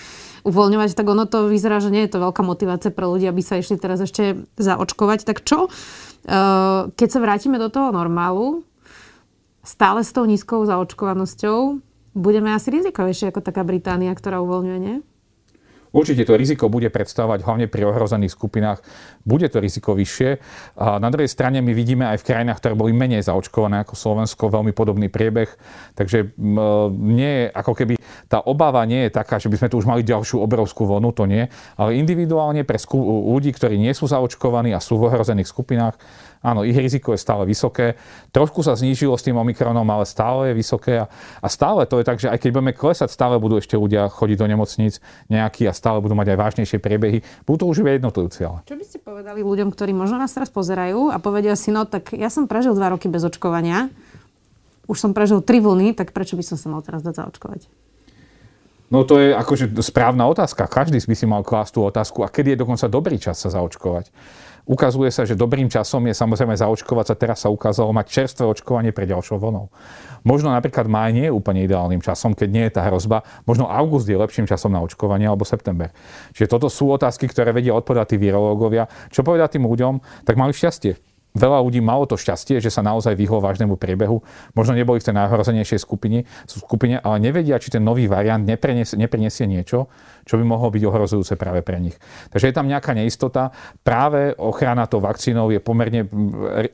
uvoľňovať, 0.47 0.95
tak 0.95 1.05
ono 1.05 1.27
to 1.27 1.51
vyzerá, 1.51 1.83
že 1.83 1.91
nie 1.91 2.07
je 2.07 2.15
to 2.15 2.23
veľká 2.23 2.41
motivácia 2.41 2.89
pre 2.89 3.05
ľudí, 3.05 3.27
aby 3.27 3.43
sa 3.43 3.59
išli 3.59 3.77
teraz 3.77 3.99
ešte 4.01 4.47
zaočkovať. 4.57 5.27
Tak 5.27 5.45
čo, 5.45 5.67
eh, 5.67 6.89
keď 6.89 7.07
sa 7.11 7.19
vrátime 7.19 7.61
do 7.61 7.67
toho 7.67 7.91
normálu, 7.93 8.63
stále 9.63 10.03
s 10.03 10.11
tou 10.11 10.27
nízkou 10.27 10.65
zaočkovanosťou, 10.65 11.79
budeme 12.17 12.51
asi 12.53 12.69
rizikovejšie 12.71 13.31
ako 13.31 13.41
taká 13.41 13.63
Británia, 13.63 14.11
ktorá 14.13 14.43
uvoľňuje, 14.43 14.79
nie? 14.79 14.97
Určite 15.93 16.25
to 16.25 16.33
riziko 16.33 16.73
bude 16.73 16.89
predstavovať 16.89 17.45
hlavne 17.45 17.69
pri 17.69 17.85
ohrozených 17.85 18.33
skupinách. 18.33 18.81
Bude 19.21 19.45
to 19.45 19.61
riziko 19.61 19.93
vyššie. 19.93 20.41
A 20.81 20.97
na 20.97 21.13
druhej 21.13 21.29
strane 21.29 21.61
my 21.61 21.69
vidíme 21.69 22.09
aj 22.09 22.25
v 22.25 22.33
krajinách, 22.33 22.57
ktoré 22.57 22.73
boli 22.73 22.97
menej 22.97 23.21
zaočkované 23.21 23.85
ako 23.85 23.93
Slovensko, 23.93 24.49
veľmi 24.49 24.73
podobný 24.73 25.13
priebeh. 25.13 25.53
Takže 25.93 26.33
nie 26.97 27.31
je, 27.31 27.45
ako 27.53 27.73
keby 27.77 27.93
tá 28.25 28.41
obava 28.41 28.81
nie 28.89 29.05
je 29.05 29.13
taká, 29.13 29.37
že 29.37 29.53
by 29.53 29.61
sme 29.61 29.69
tu 29.69 29.77
už 29.77 29.85
mali 29.85 30.01
ďalšiu 30.01 30.41
obrovskú 30.41 30.89
vlnu, 30.89 31.13
to 31.13 31.29
nie. 31.29 31.45
Ale 31.77 31.93
individuálne 31.93 32.65
pre 32.65 32.81
ľudí, 32.97 33.53
ktorí 33.53 33.77
nie 33.77 33.93
sú 33.93 34.09
zaočkovaní 34.09 34.73
a 34.73 34.81
sú 34.81 34.97
v 34.97 35.13
ohrozených 35.13 35.45
skupinách, 35.45 35.93
Áno, 36.43 36.67
ich 36.67 36.75
riziko 36.75 37.15
je 37.15 37.23
stále 37.23 37.47
vysoké. 37.47 37.95
Trošku 38.35 38.59
sa 38.67 38.75
znížilo 38.75 39.15
s 39.15 39.23
tým 39.23 39.39
Omikronom, 39.39 39.87
ale 39.87 40.03
stále 40.03 40.51
je 40.51 40.59
vysoké. 40.59 40.93
A, 40.99 41.05
a 41.39 41.47
stále 41.47 41.87
to 41.87 42.03
je 42.03 42.05
tak, 42.05 42.19
že 42.19 42.27
aj 42.27 42.35
keď 42.35 42.49
budeme 42.51 42.75
klesať, 42.75 43.07
stále 43.15 43.39
budú 43.39 43.63
ešte 43.63 43.79
ľudia 43.79 44.11
chodiť 44.11 44.37
do 44.43 44.47
nemocníc 44.51 44.99
nejakí 45.31 45.63
a 45.63 45.71
stále 45.71 46.03
budú 46.03 46.19
mať 46.19 46.35
aj 46.35 46.37
vážnejšie 46.43 46.83
priebehy. 46.83 47.23
Budú 47.47 47.63
to 47.63 47.71
už 47.71 47.87
jednotlivci. 47.87 48.43
Ale. 48.43 48.59
Čo 48.67 48.75
by 48.75 48.83
ste 48.83 48.99
povedali 48.99 49.39
ľuďom, 49.39 49.71
ktorí 49.71 49.95
možno 49.95 50.19
nás 50.19 50.35
teraz 50.35 50.51
pozerajú 50.51 51.15
a 51.15 51.17
povedia 51.23 51.55
si, 51.55 51.71
no 51.71 51.87
tak 51.87 52.11
ja 52.11 52.27
som 52.27 52.51
prežil 52.51 52.75
dva 52.75 52.91
roky 52.91 53.07
bez 53.07 53.23
očkovania, 53.23 53.87
už 54.91 54.99
som 54.99 55.15
prežil 55.15 55.39
tri 55.39 55.63
vlny, 55.63 55.95
tak 55.95 56.11
prečo 56.11 56.35
by 56.35 56.43
som 56.43 56.59
sa 56.59 56.67
mal 56.67 56.83
teraz 56.83 57.07
dať 57.07 57.23
zaočkovať? 57.23 57.71
No 58.91 59.07
to 59.07 59.17
je 59.17 59.33
akože 59.33 59.73
správna 59.81 60.29
otázka. 60.29 60.69
Každý 60.69 61.01
by 61.01 61.15
si 61.17 61.25
mal 61.25 61.41
klásť 61.41 61.71
tú 61.73 61.81
otázku. 61.81 62.21
A 62.21 62.29
kedy 62.29 62.53
je 62.53 62.61
dokonca 62.61 62.85
dobrý 62.85 63.17
čas 63.17 63.41
sa 63.41 63.49
zaočkovať? 63.49 64.13
Ukazuje 64.63 65.11
sa, 65.11 65.27
že 65.27 65.35
dobrým 65.35 65.67
časom 65.67 66.07
je 66.07 66.15
samozrejme 66.15 66.55
zaočkovať 66.55 67.05
sa. 67.11 67.15
Teraz 67.19 67.43
sa 67.43 67.51
ukázalo 67.51 67.91
mať 67.91 68.07
čerstvé 68.07 68.47
očkovanie 68.47 68.95
pre 68.95 69.03
ďalšou 69.03 69.35
vlnou. 69.35 69.67
Možno 70.23 70.55
napríklad 70.55 70.87
maj 70.87 71.11
nie 71.11 71.27
je 71.27 71.35
úplne 71.35 71.67
ideálnym 71.67 71.99
časom, 71.99 72.31
keď 72.31 72.47
nie 72.47 72.63
je 72.71 72.79
tá 72.79 72.87
hrozba. 72.87 73.27
Možno 73.43 73.67
august 73.67 74.07
je 74.07 74.15
lepším 74.15 74.47
časom 74.47 74.71
na 74.71 74.79
očkovanie 74.79 75.27
alebo 75.27 75.43
september. 75.43 75.91
Čiže 76.31 76.47
toto 76.47 76.71
sú 76.71 76.87
otázky, 76.95 77.27
ktoré 77.27 77.51
vedia 77.51 77.75
odpovedať 77.75 78.15
tí 78.15 78.17
virológovia. 78.23 78.87
Čo 79.11 79.27
povedať 79.27 79.59
tým 79.59 79.67
ľuďom, 79.67 80.23
tak 80.23 80.39
mali 80.39 80.55
šťastie 80.55 81.12
Veľa 81.33 81.65
ľudí 81.65 81.81
malo 81.81 82.05
to 82.05 82.13
šťastie, 82.13 82.61
že 82.61 82.69
sa 82.69 82.85
naozaj 82.85 83.17
vyhlo 83.17 83.41
vážnemu 83.41 83.73
priebehu. 83.73 84.21
Možno 84.53 84.77
neboli 84.77 85.01
v 85.01 85.09
tej 85.09 85.17
najhrozenejšej 85.17 85.79
skupine, 85.81 86.29
skupine, 86.45 87.01
ale 87.01 87.17
nevedia, 87.17 87.57
či 87.57 87.73
ten 87.73 87.81
nový 87.81 88.05
variant 88.05 88.45
neprinesie, 88.45 89.01
neprinesie 89.01 89.49
niečo, 89.49 89.89
čo 90.29 90.37
by 90.37 90.45
mohlo 90.45 90.69
byť 90.69 90.83
ohrozujúce 90.85 91.33
práve 91.33 91.65
pre 91.65 91.81
nich. 91.81 91.97
Takže 92.29 92.53
je 92.53 92.55
tam 92.55 92.69
nejaká 92.69 92.93
neistota. 92.93 93.49
Práve 93.81 94.37
ochrana 94.37 94.85
to 94.85 95.01
vakcínou 95.01 95.49
je 95.49 95.57
pomerne 95.57 96.05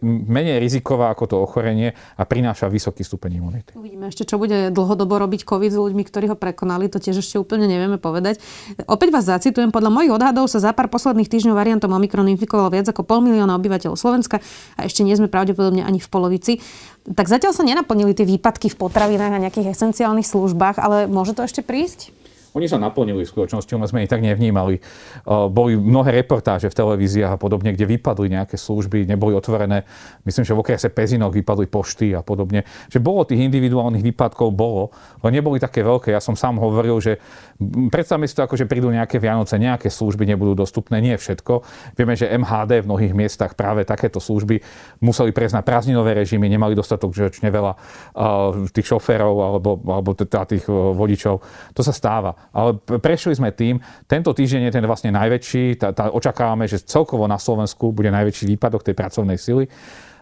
menej 0.04 0.60
riziková 0.60 1.16
ako 1.16 1.24
to 1.26 1.36
ochorenie 1.40 1.96
a 2.20 2.28
prináša 2.28 2.68
vysoký 2.68 3.08
stupeň 3.08 3.40
imunity. 3.40 3.72
Uvidíme 3.80 4.12
ešte, 4.12 4.28
čo 4.28 4.36
bude 4.36 4.76
dlhodobo 4.76 5.24
robiť 5.24 5.48
COVID 5.48 5.72
s 5.72 5.80
ľuďmi, 5.80 6.04
ktorí 6.04 6.30
ho 6.30 6.38
prekonali. 6.38 6.92
To 6.92 7.00
tiež 7.00 7.24
ešte 7.24 7.40
úplne 7.40 7.64
nevieme 7.64 7.96
povedať. 7.96 8.44
Opäť 8.92 9.16
vás 9.16 9.24
zacitujem. 9.24 9.72
Podľa 9.72 9.88
mojich 9.88 10.12
odhadov 10.12 10.52
sa 10.52 10.60
za 10.60 10.76
pár 10.76 10.92
posledných 10.92 11.32
týždňov 11.32 11.56
variantom 11.56 11.96
Omikron 11.96 12.28
infikovalo 12.28 12.70
viac 12.76 12.92
ako 12.92 13.08
pol 13.08 13.24
milióna 13.24 13.56
obyvateľov 13.56 13.96
Slovenska 13.96 14.44
a 14.78 14.86
ešte 14.86 15.02
nie 15.02 15.16
sme 15.16 15.32
pravdepodobne 15.32 15.82
ani 15.84 15.98
v 15.98 16.12
polovici. 16.12 16.54
Tak 17.10 17.26
zatiaľ 17.26 17.56
sa 17.56 17.66
nenaplnili 17.66 18.14
tie 18.14 18.28
výpadky 18.28 18.70
v 18.70 18.80
potravinách 18.80 19.34
a 19.34 19.44
nejakých 19.48 19.74
esenciálnych 19.74 20.28
službách, 20.28 20.78
ale 20.78 21.10
môže 21.10 21.34
to 21.34 21.42
ešte 21.42 21.66
prísť? 21.66 22.19
Oni 22.58 22.66
sa 22.66 22.82
naplnili 22.82 23.22
v 23.22 23.30
skutočnosti, 23.30 23.70
ale 23.78 23.86
sme 23.86 24.04
ich 24.06 24.12
tak 24.12 24.26
nevnímali. 24.26 24.82
Boli 25.28 25.78
mnohé 25.78 26.16
reportáže 26.24 26.66
v 26.70 26.78
televíziách 26.78 27.36
a 27.36 27.42
podobne, 27.42 27.76
kde 27.76 27.86
vypadli 27.86 28.34
nejaké 28.34 28.58
služby, 28.58 29.06
neboli 29.06 29.38
otvorené. 29.38 29.86
Myslím, 30.26 30.48
že 30.48 30.58
v 30.58 30.62
okrese 30.66 30.90
Pezinok 30.90 31.36
vypadli 31.36 31.70
pošty 31.70 32.18
a 32.18 32.26
podobne. 32.26 32.66
Že 32.90 33.06
bolo 33.06 33.22
tých 33.28 33.46
individuálnych 33.46 34.02
výpadkov, 34.02 34.50
bolo, 34.56 34.90
ale 35.22 35.30
neboli 35.36 35.62
také 35.62 35.86
veľké. 35.86 36.10
Ja 36.10 36.24
som 36.24 36.34
sám 36.34 36.58
hovoril, 36.58 36.98
že 36.98 37.22
predstavme 37.94 38.26
si 38.26 38.34
to 38.34 38.48
ako, 38.48 38.58
že 38.58 38.66
prídu 38.66 38.90
nejaké 38.90 39.22
Vianoce, 39.22 39.60
nejaké 39.62 39.92
služby 39.92 40.26
nebudú 40.26 40.58
dostupné, 40.58 40.98
nie 41.04 41.20
všetko. 41.20 41.62
Vieme, 42.00 42.16
že 42.16 42.32
MHD 42.32 42.82
v 42.82 42.90
mnohých 42.90 43.14
miestach 43.14 43.54
práve 43.54 43.86
takéto 43.86 44.18
služby 44.18 44.64
museli 45.04 45.36
prejsť 45.36 45.60
na 45.60 45.64
prázdninové 45.64 46.16
režimy, 46.16 46.48
nemali 46.50 46.74
dostatok 46.74 47.12
veľa 47.30 47.74
tých 48.72 48.88
šoférov 48.88 49.36
alebo, 49.38 49.76
alebo 49.86 50.16
tých 50.16 50.66
vodičov. 50.72 51.44
To 51.76 51.82
sa 51.84 51.92
stáva 51.92 52.32
ale 52.50 52.78
prešli 52.82 53.38
sme 53.38 53.54
tým. 53.54 53.80
Tento 54.10 54.34
týždeň 54.34 54.70
je 54.70 54.76
ten 54.80 54.86
vlastne 54.86 55.12
najväčší. 55.14 55.78
Tá, 55.78 55.94
tá, 55.94 56.10
očakávame, 56.10 56.66
že 56.66 56.82
celkovo 56.82 57.30
na 57.30 57.38
Slovensku 57.38 57.94
bude 57.94 58.10
najväčší 58.10 58.50
výpadok 58.56 58.82
tej 58.82 58.96
pracovnej 58.98 59.38
sily 59.38 59.70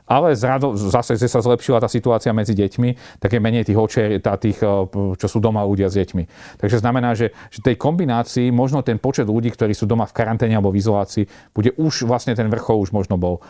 ale 0.08 0.32
zrado, 0.40 0.72
zase, 0.80 1.20
že 1.20 1.28
sa 1.28 1.44
zlepšila 1.44 1.84
tá 1.84 1.92
situácia 1.92 2.32
medzi 2.32 2.56
deťmi, 2.56 3.20
tak 3.20 3.36
je 3.36 3.44
menej 3.44 3.68
tých 3.68 3.76
očier, 3.76 4.24
tých, 4.24 4.64
eh, 4.64 4.72
čo 5.20 5.28
sú 5.28 5.44
doma 5.44 5.68
ľudia 5.68 5.92
s 5.92 6.00
deťmi. 6.00 6.24
Takže 6.64 6.80
znamená, 6.80 7.12
že, 7.14 7.36
že 7.52 7.60
tej 7.60 7.76
kombinácii 7.76 8.48
možno 8.56 8.80
ten 8.82 8.98
počet 8.98 9.28
ľudí, 9.28 9.52
ktorí 9.52 9.76
sú 9.76 9.84
doma 9.84 10.08
v 10.08 10.16
karanténe 10.16 10.56
alebo 10.56 10.72
v 10.72 10.80
izolácii, 10.80 11.28
bude 11.52 11.76
už 11.76 12.08
vlastne 12.08 12.32
ten 12.34 12.48
vrchol 12.48 12.88
už 12.88 12.96
možno 12.96 13.20
bol. 13.20 13.44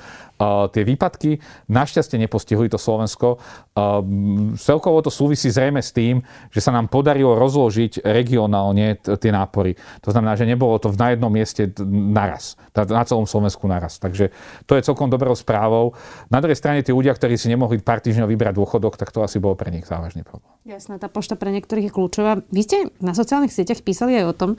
Tie 0.46 0.84
výpadky 0.86 1.41
našťastie 1.65 2.22
nepostihli 2.22 2.70
to 2.70 2.77
Slovensko. 2.77 3.41
Uh, 3.74 4.06
celkovo 4.53 5.01
to 5.01 5.10
súvisí 5.10 5.50
zrejme 5.50 5.82
s 5.82 5.89
tým, 5.89 6.22
že 6.53 6.62
sa 6.62 6.70
nám 6.70 6.94
podarilo 6.94 7.34
rozložiť 7.34 8.06
regionálne 8.06 9.01
tie 9.01 9.32
nápory. 9.34 9.74
To 10.06 10.13
znamená, 10.13 10.38
že 10.38 10.46
nebolo 10.46 10.77
to 10.77 10.94
na 10.94 11.17
jednom 11.17 11.34
mieste 11.34 11.74
naraz, 11.89 12.53
na 12.74 13.01
celom 13.01 13.25
Slovensku 13.25 13.65
naraz. 13.65 13.98
Takže 13.98 14.29
to 14.70 14.77
je 14.77 14.86
celkom 14.86 15.10
dobrou 15.10 15.34
správou. 15.34 15.98
Na 16.29 16.38
druhej 16.38 16.58
strane 16.58 16.86
tí 16.86 16.94
ľudia, 16.94 17.17
ktorí 17.17 17.34
si 17.34 17.50
nemohli 17.50 17.82
pár 17.82 18.06
týždňov 18.06 18.29
vybrať 18.29 18.53
dôchodok, 18.62 18.94
tak 18.94 19.10
to 19.10 19.25
asi 19.25 19.41
bolo 19.41 19.58
pre 19.58 19.74
nich 19.74 19.89
závažný 19.89 20.22
problém. 20.22 20.53
Jasné, 20.70 21.01
tá 21.01 21.10
pošta 21.10 21.34
pre 21.34 21.50
niektorých 21.50 21.89
je 21.89 21.96
kľúčová. 21.96 22.46
Vy 22.53 22.62
ste 22.62 22.77
na 23.01 23.17
sociálnych 23.17 23.56
sieťach 23.56 23.82
písali 23.82 24.20
aj 24.22 24.25
o 24.29 24.34
tom, 24.36 24.50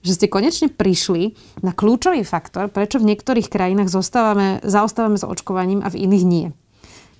že 0.00 0.16
ste 0.16 0.26
konečne 0.32 0.72
prišli 0.72 1.36
na 1.60 1.76
kľúčový 1.76 2.24
faktor, 2.24 2.72
prečo 2.72 3.00
v 3.00 3.12
niektorých 3.12 3.52
krajinách 3.52 3.92
zostávame, 3.92 4.60
zaostávame 4.64 5.20
s 5.20 5.24
očkovaním 5.24 5.84
a 5.84 5.92
v 5.92 6.08
iných 6.08 6.24
nie. 6.24 6.46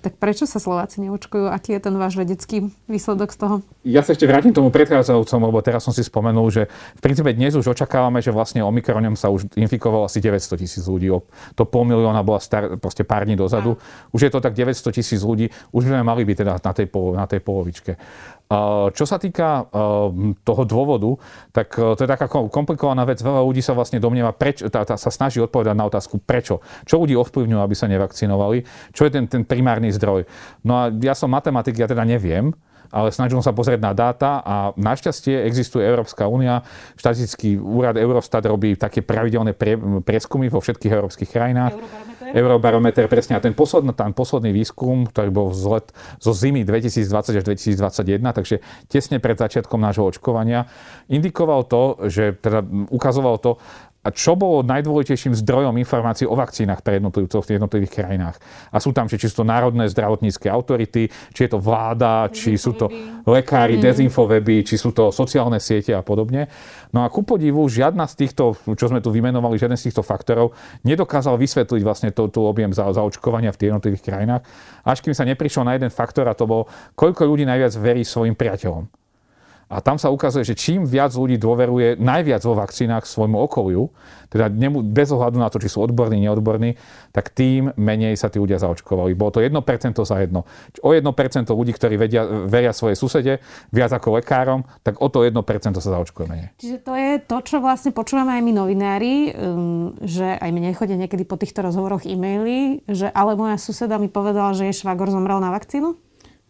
Tak 0.01 0.17
prečo 0.17 0.49
sa 0.49 0.57
Slováci 0.57 0.97
neočkujú? 1.05 1.45
Aký 1.45 1.77
je 1.77 1.81
ten 1.85 1.93
váš 1.93 2.17
vedecký 2.17 2.73
výsledok 2.89 3.29
z 3.29 3.37
toho? 3.37 3.55
Ja 3.85 4.01
sa 4.01 4.17
ešte 4.17 4.25
vrátim 4.25 4.49
k 4.49 4.57
tomu 4.57 4.73
predchádzajúcom, 4.73 5.39
lebo 5.45 5.61
teraz 5.61 5.85
som 5.85 5.93
si 5.93 6.01
spomenul, 6.01 6.49
že 6.49 6.65
v 6.97 7.01
princípe 7.05 7.29
dnes 7.29 7.53
už 7.53 7.69
očakávame, 7.77 8.17
že 8.17 8.33
vlastne 8.33 8.65
Omikronom 8.65 9.13
sa 9.13 9.29
už 9.29 9.53
infikovalo 9.53 10.09
asi 10.09 10.17
900 10.17 10.57
tisíc 10.57 10.89
ľudí. 10.89 11.13
To 11.53 11.63
pol 11.69 11.85
milióna 11.85 12.25
bola 12.25 12.41
star, 12.41 12.81
proste 12.81 13.05
pár 13.05 13.29
dní 13.29 13.37
dozadu. 13.37 13.77
A. 13.77 14.09
Už 14.09 14.25
je 14.25 14.31
to 14.33 14.41
tak 14.41 14.57
900 14.57 14.89
tisíc 14.89 15.21
ľudí. 15.21 15.53
Už 15.69 15.85
by 15.85 16.01
sme 16.01 16.01
mali 16.01 16.25
byť 16.25 16.37
teda 16.41 16.53
na 16.57 16.71
tej, 16.73 16.87
na 17.13 17.25
tej 17.29 17.39
polovičke. 17.45 17.91
Čo 18.91 19.05
sa 19.07 19.15
týka 19.15 19.71
toho 20.43 20.63
dôvodu, 20.67 21.15
tak 21.55 21.71
e, 21.79 21.95
to 21.95 22.03
je 22.03 22.09
taká 22.09 22.27
komplikovaná 22.27 23.07
vec. 23.07 23.23
Veľa 23.23 23.47
ľudí 23.47 23.63
sa 23.63 23.71
vlastne 23.71 24.03
domnieva, 24.03 24.35
preč, 24.35 24.59
tá, 24.67 24.83
tá, 24.83 24.99
sa 24.99 25.07
snaží 25.07 25.39
odpovedať 25.39 25.71
na 25.71 25.87
otázku 25.87 26.19
prečo. 26.19 26.59
Čo 26.83 26.99
ľudí 26.99 27.15
ovplyvňuje, 27.15 27.61
aby 27.63 27.75
sa 27.77 27.87
nevakcinovali? 27.87 28.67
Čo 28.91 29.07
je 29.07 29.11
ten, 29.15 29.25
ten 29.31 29.47
primárny 29.47 29.87
zdroj? 29.95 30.27
No 30.67 30.75
a 30.75 30.83
ja 30.91 31.15
som 31.15 31.31
matematik, 31.31 31.79
ja 31.79 31.87
teda 31.87 32.03
neviem 32.03 32.51
ale 32.91 33.09
snažil 33.15 33.39
sa 33.39 33.55
pozrieť 33.55 33.79
na 33.79 33.95
dáta 33.95 34.43
a 34.43 34.55
našťastie 34.75 35.47
existuje 35.47 35.81
Európska 35.81 36.27
únia, 36.27 36.61
štatistický 36.99 37.57
úrad 37.57 37.95
Eurostat 37.95 38.43
robí 38.45 38.75
také 38.75 38.99
pravidelné 39.01 39.55
pre, 39.55 39.79
prieskumy 40.03 40.51
vo 40.51 40.59
všetkých 40.59 40.91
európskych 40.91 41.29
krajinách. 41.31 41.73
Eurobarometer? 41.73 42.31
Eurobarometer, 42.31 43.05
presne. 43.07 43.33
A 43.35 43.43
ten 43.43 43.55
posledný, 43.55 43.91
ten 43.95 44.13
posledný 44.13 44.51
výskum, 44.51 45.07
ktorý 45.07 45.29
bol 45.31 45.47
zlet 45.55 45.89
zo 46.19 46.35
zimy 46.35 46.67
2020 46.67 47.39
až 47.39 47.43
2021, 47.47 48.37
takže 48.37 48.55
tesne 48.91 49.17
pred 49.17 49.39
začiatkom 49.39 49.79
nášho 49.79 50.05
očkovania, 50.11 50.67
indikoval 51.07 51.65
to, 51.65 51.97
že 52.11 52.37
teda 52.39 52.61
ukazoval 52.91 53.39
to, 53.39 53.57
a 54.01 54.09
čo 54.09 54.33
bolo 54.33 54.65
najdôležitejším 54.65 55.37
zdrojom 55.45 55.77
informácií 55.77 56.25
o 56.25 56.33
vakcínach 56.33 56.81
pre 56.81 56.97
jednotlivcov 56.97 57.45
v 57.45 57.61
jednotlivých 57.61 57.93
krajinách. 58.01 58.41
A 58.73 58.81
sú 58.81 58.89
tam, 58.97 59.05
či, 59.05 59.21
či 59.21 59.29
sú 59.29 59.45
to 59.45 59.45
národné 59.45 59.85
zdravotnícke 59.93 60.49
autority, 60.49 61.05
či 61.09 61.39
je 61.45 61.49
to 61.53 61.61
vláda, 61.61 62.25
či 62.33 62.57
sú 62.57 62.73
to 62.73 62.89
lekári, 63.29 63.77
dezinfoveby, 63.77 64.65
či 64.65 64.81
sú 64.81 64.89
to 64.89 65.13
sociálne 65.13 65.61
siete 65.61 65.93
a 65.93 66.01
podobne. 66.01 66.49
No 66.89 67.05
a 67.05 67.13
ku 67.13 67.21
podivu, 67.21 67.61
žiadna 67.69 68.09
z 68.09 68.25
týchto, 68.25 68.57
čo 68.73 68.89
sme 68.89 69.05
tu 69.05 69.13
vymenovali, 69.13 69.61
žiaden 69.61 69.77
z 69.77 69.93
týchto 69.93 70.01
faktorov 70.01 70.57
nedokázal 70.81 71.37
vysvetliť 71.37 71.81
vlastne 71.85 72.09
tú, 72.09 72.25
tú 72.33 72.41
objem 72.49 72.73
za, 72.73 72.89
zaočkovania 72.89 73.53
v 73.53 73.59
tých 73.61 73.69
jednotlivých 73.69 74.05
krajinách, 74.09 74.41
až 74.81 74.97
kým 75.05 75.13
sa 75.13 75.29
neprišlo 75.29 75.61
na 75.61 75.77
jeden 75.77 75.93
faktor 75.93 76.25
a 76.25 76.33
to 76.33 76.49
bolo, 76.49 76.65
koľko 76.97 77.29
ľudí 77.29 77.45
najviac 77.45 77.77
verí 77.77 78.01
svojim 78.01 78.33
priateľom. 78.33 79.00
A 79.71 79.79
tam 79.79 79.95
sa 79.95 80.11
ukazuje, 80.11 80.43
že 80.43 80.59
čím 80.59 80.83
viac 80.83 81.15
ľudí 81.15 81.39
dôveruje 81.39 81.95
najviac 81.95 82.43
vo 82.43 82.59
vakcínach 82.59 83.07
svojmu 83.07 83.39
okoliu, 83.47 83.87
teda 84.27 84.51
bez 84.83 85.15
ohľadu 85.15 85.39
na 85.39 85.47
to, 85.47 85.63
či 85.63 85.71
sú 85.71 85.79
odborní, 85.79 86.19
neodborní, 86.27 86.75
tak 87.15 87.31
tým 87.31 87.71
menej 87.79 88.19
sa 88.19 88.27
tí 88.27 88.35
ľudia 88.35 88.59
zaočkovali. 88.59 89.15
Bolo 89.15 89.31
to 89.31 89.39
1% 89.39 89.55
za 89.95 90.17
jedno. 90.19 90.43
O 90.83 90.91
1% 90.91 91.07
ľudí, 91.55 91.71
ktorí 91.71 91.95
vedia, 91.95 92.27
veria 92.51 92.75
svojej 92.75 92.99
susede 92.99 93.33
viac 93.71 93.95
ako 93.95 94.19
lekárom, 94.19 94.67
tak 94.83 94.99
o 94.99 95.07
to 95.07 95.23
1% 95.23 95.39
sa 95.79 95.89
zaočkuje 95.95 96.25
menej. 96.27 96.47
Čiže 96.59 96.77
to 96.83 96.93
je 96.99 97.11
to, 97.23 97.37
čo 97.39 97.63
vlastne 97.63 97.95
počúvame 97.95 98.35
aj 98.35 98.43
my 98.43 98.51
novinári, 98.51 99.15
um, 99.31 99.95
že 100.03 100.35
aj 100.35 100.51
mne 100.51 100.75
chodia 100.75 100.99
niekedy 100.99 101.23
po 101.23 101.39
týchto 101.39 101.63
rozhovoroch 101.63 102.03
e-maily, 102.03 102.83
že 102.91 103.07
ale 103.07 103.39
moja 103.39 103.55
suseda 103.55 103.95
mi 103.95 104.11
povedala, 104.11 104.51
že 104.51 104.67
jej 104.67 104.83
švagor 104.83 105.07
zomrel 105.07 105.39
na 105.39 105.55
vakcínu? 105.55 105.95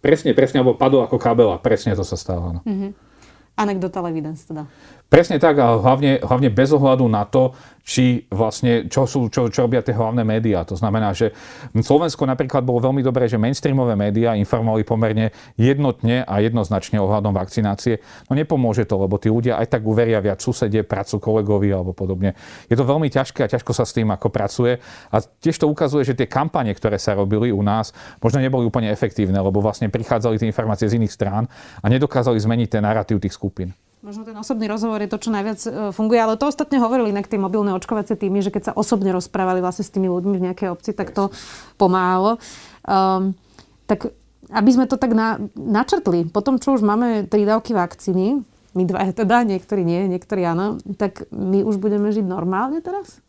Presne, 0.02 0.34
presne, 0.34 0.66
alebo 0.66 0.74
padol 0.74 1.06
ako 1.06 1.22
kabela. 1.22 1.62
Presne 1.62 1.94
to 1.94 2.02
sa 2.02 2.18
stalo. 2.18 2.58
No. 2.58 2.62
Mm-hmm. 2.66 3.11
Anecdotal 3.58 4.08
evidence 4.08 4.46
teda. 4.48 4.68
Presne 5.12 5.44
tak, 5.44 5.60
a 5.60 5.76
hlavne, 5.76 6.24
hlavne 6.24 6.48
bez 6.48 6.72
ohľadu 6.72 7.04
na 7.12 7.28
to, 7.28 7.52
či 7.84 8.32
vlastne, 8.32 8.88
čo, 8.88 9.04
sú, 9.04 9.28
čo, 9.28 9.52
čo 9.52 9.68
robia 9.68 9.84
tie 9.84 9.92
hlavné 9.92 10.24
médiá. 10.24 10.64
To 10.64 10.80
znamená, 10.80 11.12
že 11.12 11.36
v 11.76 11.84
Slovensku 11.84 12.24
napríklad 12.24 12.64
bolo 12.64 12.80
veľmi 12.80 13.04
dobré, 13.04 13.28
že 13.28 13.36
mainstreamové 13.36 14.00
médiá 14.00 14.40
informovali 14.40 14.88
pomerne 14.88 15.36
jednotne 15.60 16.24
a 16.24 16.40
jednoznačne 16.40 17.04
ohľadom 17.04 17.36
vakcinácie. 17.36 18.00
No 18.32 18.40
nepomôže 18.40 18.88
to, 18.88 18.96
lebo 19.04 19.20
tí 19.20 19.28
ľudia 19.28 19.60
aj 19.60 19.76
tak 19.76 19.84
uveria 19.84 20.24
viac 20.24 20.40
susede, 20.40 20.80
prácu 20.88 21.20
kolegovi 21.20 21.76
alebo 21.76 21.92
podobne. 21.92 22.32
Je 22.72 22.80
to 22.80 22.88
veľmi 22.88 23.12
ťažké 23.12 23.44
a 23.44 23.52
ťažko 23.52 23.76
sa 23.76 23.84
s 23.84 23.92
tým 23.92 24.08
ako 24.16 24.32
pracuje. 24.32 24.80
A 25.12 25.20
tiež 25.20 25.60
to 25.60 25.68
ukazuje, 25.68 26.08
že 26.08 26.16
tie 26.16 26.32
kampane, 26.32 26.72
ktoré 26.72 26.96
sa 26.96 27.20
robili 27.20 27.52
u 27.52 27.60
nás, 27.60 27.92
možno 28.24 28.40
neboli 28.40 28.64
úplne 28.64 28.88
efektívne, 28.88 29.44
lebo 29.44 29.60
vlastne 29.60 29.92
prichádzali 29.92 30.40
tie 30.40 30.48
informácie 30.48 30.88
z 30.88 30.96
iných 30.96 31.12
strán 31.12 31.52
a 31.84 31.92
nedokázali 31.92 32.40
zmeniť 32.40 32.80
ten 32.80 32.88
narratív 32.88 33.20
tých 33.20 33.36
skupín. 33.36 33.76
Možno 34.02 34.26
ten 34.26 34.34
osobný 34.34 34.66
rozhovor 34.66 34.98
je 34.98 35.14
to, 35.14 35.22
čo 35.22 35.30
najviac 35.30 35.60
e, 35.62 35.70
funguje, 35.94 36.18
ale 36.18 36.34
to 36.34 36.50
ostatne 36.50 36.82
hovorili 36.82 37.14
inak 37.14 37.30
tie 37.30 37.38
mobilné 37.38 37.70
očkovacie 37.78 38.18
týmy, 38.18 38.42
že 38.42 38.50
keď 38.50 38.74
sa 38.74 38.74
osobne 38.74 39.14
rozprávali 39.14 39.62
vlastne 39.62 39.86
s 39.86 39.94
tými 39.94 40.10
ľuďmi 40.10 40.42
v 40.42 40.46
nejakej 40.50 40.74
obci, 40.74 40.98
tak 40.98 41.14
to 41.14 41.30
pomáhalo. 41.78 42.42
Um, 42.82 43.38
tak 43.86 44.10
aby 44.50 44.70
sme 44.74 44.90
to 44.90 44.98
tak 44.98 45.14
na, 45.14 45.38
načrtli, 45.54 46.26
potom 46.26 46.58
čo 46.58 46.74
už 46.74 46.82
máme 46.82 47.30
tri 47.30 47.46
dávky 47.46 47.78
vakcíny, 47.78 48.42
my 48.74 48.84
dva 48.90 49.06
teda, 49.22 49.46
niektorí 49.46 49.86
nie, 49.86 50.10
niektorí 50.10 50.50
áno, 50.50 50.82
tak 50.98 51.30
my 51.30 51.62
už 51.62 51.78
budeme 51.78 52.10
žiť 52.10 52.26
normálne 52.26 52.82
teraz? 52.82 53.22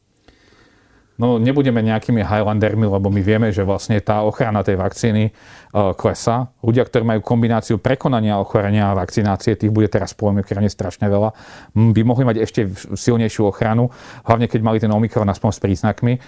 No 1.23 1.39
nebudeme 1.39 1.87
nejakými 1.87 2.27
Highlandermi, 2.27 2.91
lebo 2.91 3.07
my 3.07 3.23
vieme, 3.23 3.55
že 3.55 3.63
vlastne 3.63 4.03
tá 4.03 4.27
ochrana 4.27 4.67
tej 4.67 4.75
vakcíny 4.75 5.31
uh, 5.31 5.95
klesa. 5.95 6.51
Ľudia, 6.67 6.83
ktorí 6.83 7.07
majú 7.07 7.21
kombináciu 7.23 7.79
prekonania 7.79 8.43
ochorenia 8.43 8.91
a 8.91 8.99
vakcinácie, 8.99 9.55
tých 9.55 9.71
bude 9.71 9.87
teraz 9.87 10.19
po 10.19 10.35
Omikrone 10.35 10.67
strašne 10.67 11.07
veľa, 11.07 11.31
by 11.79 12.03
mohli 12.03 12.27
mať 12.27 12.37
ešte 12.43 12.61
silnejšiu 12.99 13.55
ochranu, 13.55 13.95
hlavne 14.27 14.51
keď 14.51 14.61
mali 14.67 14.83
ten 14.83 14.91
Omikron 14.91 15.31
aspoň 15.31 15.51
s 15.55 15.61
príznakmi. 15.63 16.19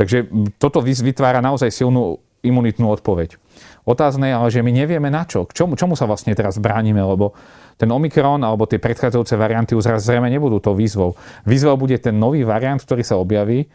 Takže 0.00 0.32
toto 0.56 0.80
vytvára 0.80 1.44
naozaj 1.44 1.68
silnú 1.68 2.24
imunitnú 2.40 2.88
odpoveď. 2.88 3.36
Otázne 3.84 4.32
je 4.32 4.34
ale, 4.36 4.48
že 4.48 4.64
my 4.64 4.72
nevieme 4.72 5.12
na 5.12 5.28
čo. 5.28 5.44
K 5.44 5.52
čomu, 5.52 5.76
čomu 5.76 5.92
sa 5.92 6.08
vlastne 6.08 6.32
teraz 6.32 6.56
bránime, 6.56 7.04
lebo 7.04 7.36
ten 7.76 7.90
Omikron 7.92 8.40
alebo 8.40 8.64
tie 8.64 8.80
predchádzajúce 8.80 9.36
varianty 9.36 9.76
už 9.76 9.92
zrejme 10.00 10.32
nebudú 10.32 10.56
to 10.56 10.72
výzvou. 10.72 11.20
Výzvou 11.44 11.76
bude 11.76 12.00
ten 12.00 12.16
nový 12.16 12.48
variant, 12.48 12.80
ktorý 12.80 13.04
sa 13.04 13.20
objaví, 13.20 13.68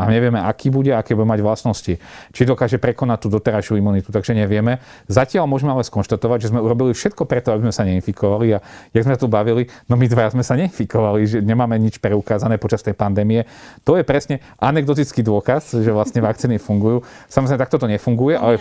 a 0.00 0.08
nevieme, 0.08 0.40
aký 0.40 0.72
bude, 0.72 0.96
aké 0.96 1.12
bude 1.12 1.28
mať 1.28 1.44
vlastnosti. 1.44 1.94
Či 2.32 2.42
dokáže 2.48 2.80
prekonať 2.80 3.28
tú 3.28 3.28
doterajšiu 3.36 3.76
imunitu, 3.76 4.08
takže 4.08 4.32
nevieme. 4.32 4.80
Zatiaľ 5.12 5.44
môžeme 5.44 5.76
ale 5.76 5.84
skonštatovať, 5.84 6.48
že 6.48 6.48
sme 6.56 6.64
urobili 6.64 6.96
všetko 6.96 7.28
preto, 7.28 7.52
aby 7.52 7.68
sme 7.68 7.74
sa 7.76 7.84
neinfikovali 7.84 8.56
a 8.56 8.58
jak 8.96 9.04
sme 9.04 9.20
tu 9.20 9.28
bavili, 9.28 9.68
no 9.92 10.00
my 10.00 10.08
dva 10.08 10.32
sme 10.32 10.40
sa 10.40 10.56
neinfikovali, 10.56 11.20
že 11.28 11.38
nemáme 11.44 11.76
nič 11.76 12.00
preukázané 12.00 12.56
počas 12.56 12.80
tej 12.80 12.96
pandémie. 12.96 13.44
To 13.84 14.00
je 14.00 14.04
presne 14.08 14.40
anekdotický 14.56 15.20
dôkaz, 15.20 15.76
že 15.76 15.90
vlastne 15.92 16.24
vakcíny 16.24 16.56
fungujú. 16.56 17.04
Samozrejme, 17.28 17.60
takto 17.60 17.76
to 17.76 17.84
nefunguje, 17.84 18.40
ale, 18.40 18.56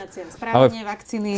ale 0.52 0.68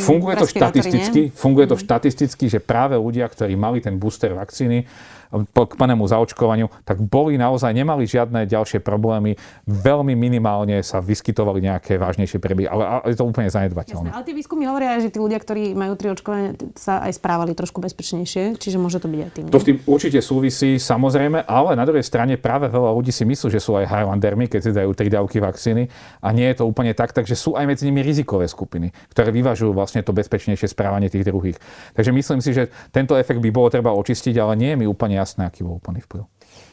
funguje 0.01 0.35
to 0.41 0.47
štatisticky, 0.49 1.29
funguje 1.29 1.69
to 1.69 1.77
mhm. 1.77 1.83
štatisticky, 1.85 2.45
že 2.49 2.57
práve 2.57 2.97
ľudia, 2.97 3.29
ktorí 3.29 3.53
mali 3.53 3.83
ten 3.83 4.01
booster 4.01 4.33
vakcíny, 4.33 4.89
k 5.31 5.73
plnému 5.79 6.03
zaočkovaniu, 6.05 6.67
tak 6.83 6.99
boli 6.99 7.39
naozaj, 7.39 7.71
nemali 7.71 8.03
žiadne 8.03 8.43
ďalšie 8.45 8.83
problémy. 8.83 9.39
Veľmi 9.65 10.13
minimálne 10.13 10.83
sa 10.83 10.99
vyskytovali 10.99 11.63
nejaké 11.63 11.95
vážnejšie 11.95 12.37
preby, 12.43 12.67
ale 12.67 13.07
je 13.07 13.15
to 13.15 13.23
úplne 13.23 13.47
zanedbateľné. 13.47 14.11
ale 14.11 14.27
tie 14.27 14.35
výskumy 14.35 14.67
hovoria, 14.67 14.99
že 14.99 15.07
tí 15.07 15.23
ľudia, 15.23 15.39
ktorí 15.39 15.71
majú 15.71 15.95
tri 15.95 16.11
očkovania, 16.11 16.59
sa 16.75 16.99
aj 17.07 17.15
správali 17.15 17.55
trošku 17.55 17.79
bezpečnejšie, 17.79 18.59
čiže 18.59 18.75
môže 18.75 18.99
to 18.99 19.07
byť 19.07 19.19
aj 19.23 19.31
tým. 19.31 19.43
To 19.47 19.61
s 19.61 19.67
tým 19.67 19.77
určite 19.87 20.19
súvisí, 20.19 20.75
samozrejme, 20.75 21.47
ale 21.47 21.79
na 21.79 21.87
druhej 21.87 22.03
strane 22.03 22.35
práve 22.35 22.67
veľa 22.67 22.91
ľudí 22.91 23.15
si 23.15 23.23
myslí, 23.23 23.47
že 23.55 23.63
sú 23.63 23.79
aj 23.79 23.87
Highlandermi, 23.87 24.51
keď 24.51 24.59
si 24.59 24.71
dajú 24.75 24.91
tri 24.91 25.07
dávky 25.07 25.39
vakcíny 25.39 25.87
a 26.19 26.27
nie 26.35 26.51
je 26.51 26.59
to 26.59 26.67
úplne 26.67 26.91
tak, 26.91 27.15
takže 27.15 27.39
sú 27.39 27.55
aj 27.55 27.71
medzi 27.71 27.87
nimi 27.87 28.03
rizikové 28.03 28.51
skupiny, 28.51 28.91
ktoré 29.15 29.31
vyvažujú 29.31 29.71
vlastne 29.71 30.03
to 30.03 30.11
bezpečnejšie 30.11 30.67
správanie 30.67 31.07
tých 31.07 31.23
druhých. 31.23 31.55
Takže 31.95 32.11
myslím 32.11 32.39
si, 32.43 32.51
že 32.51 32.67
tento 32.91 33.15
efekt 33.15 33.39
by 33.39 33.49
bolo 33.53 33.71
treba 33.71 33.95
očistiť, 33.95 34.35
ale 34.35 34.59
nie 34.59 34.75
je 34.75 34.79
mi 34.83 34.85
úplne 34.89 35.20
jasné, 35.21 35.45
aký 35.45 35.61
bol 35.61 35.77
úplný 35.77 36.01
vplyv. 36.01 36.25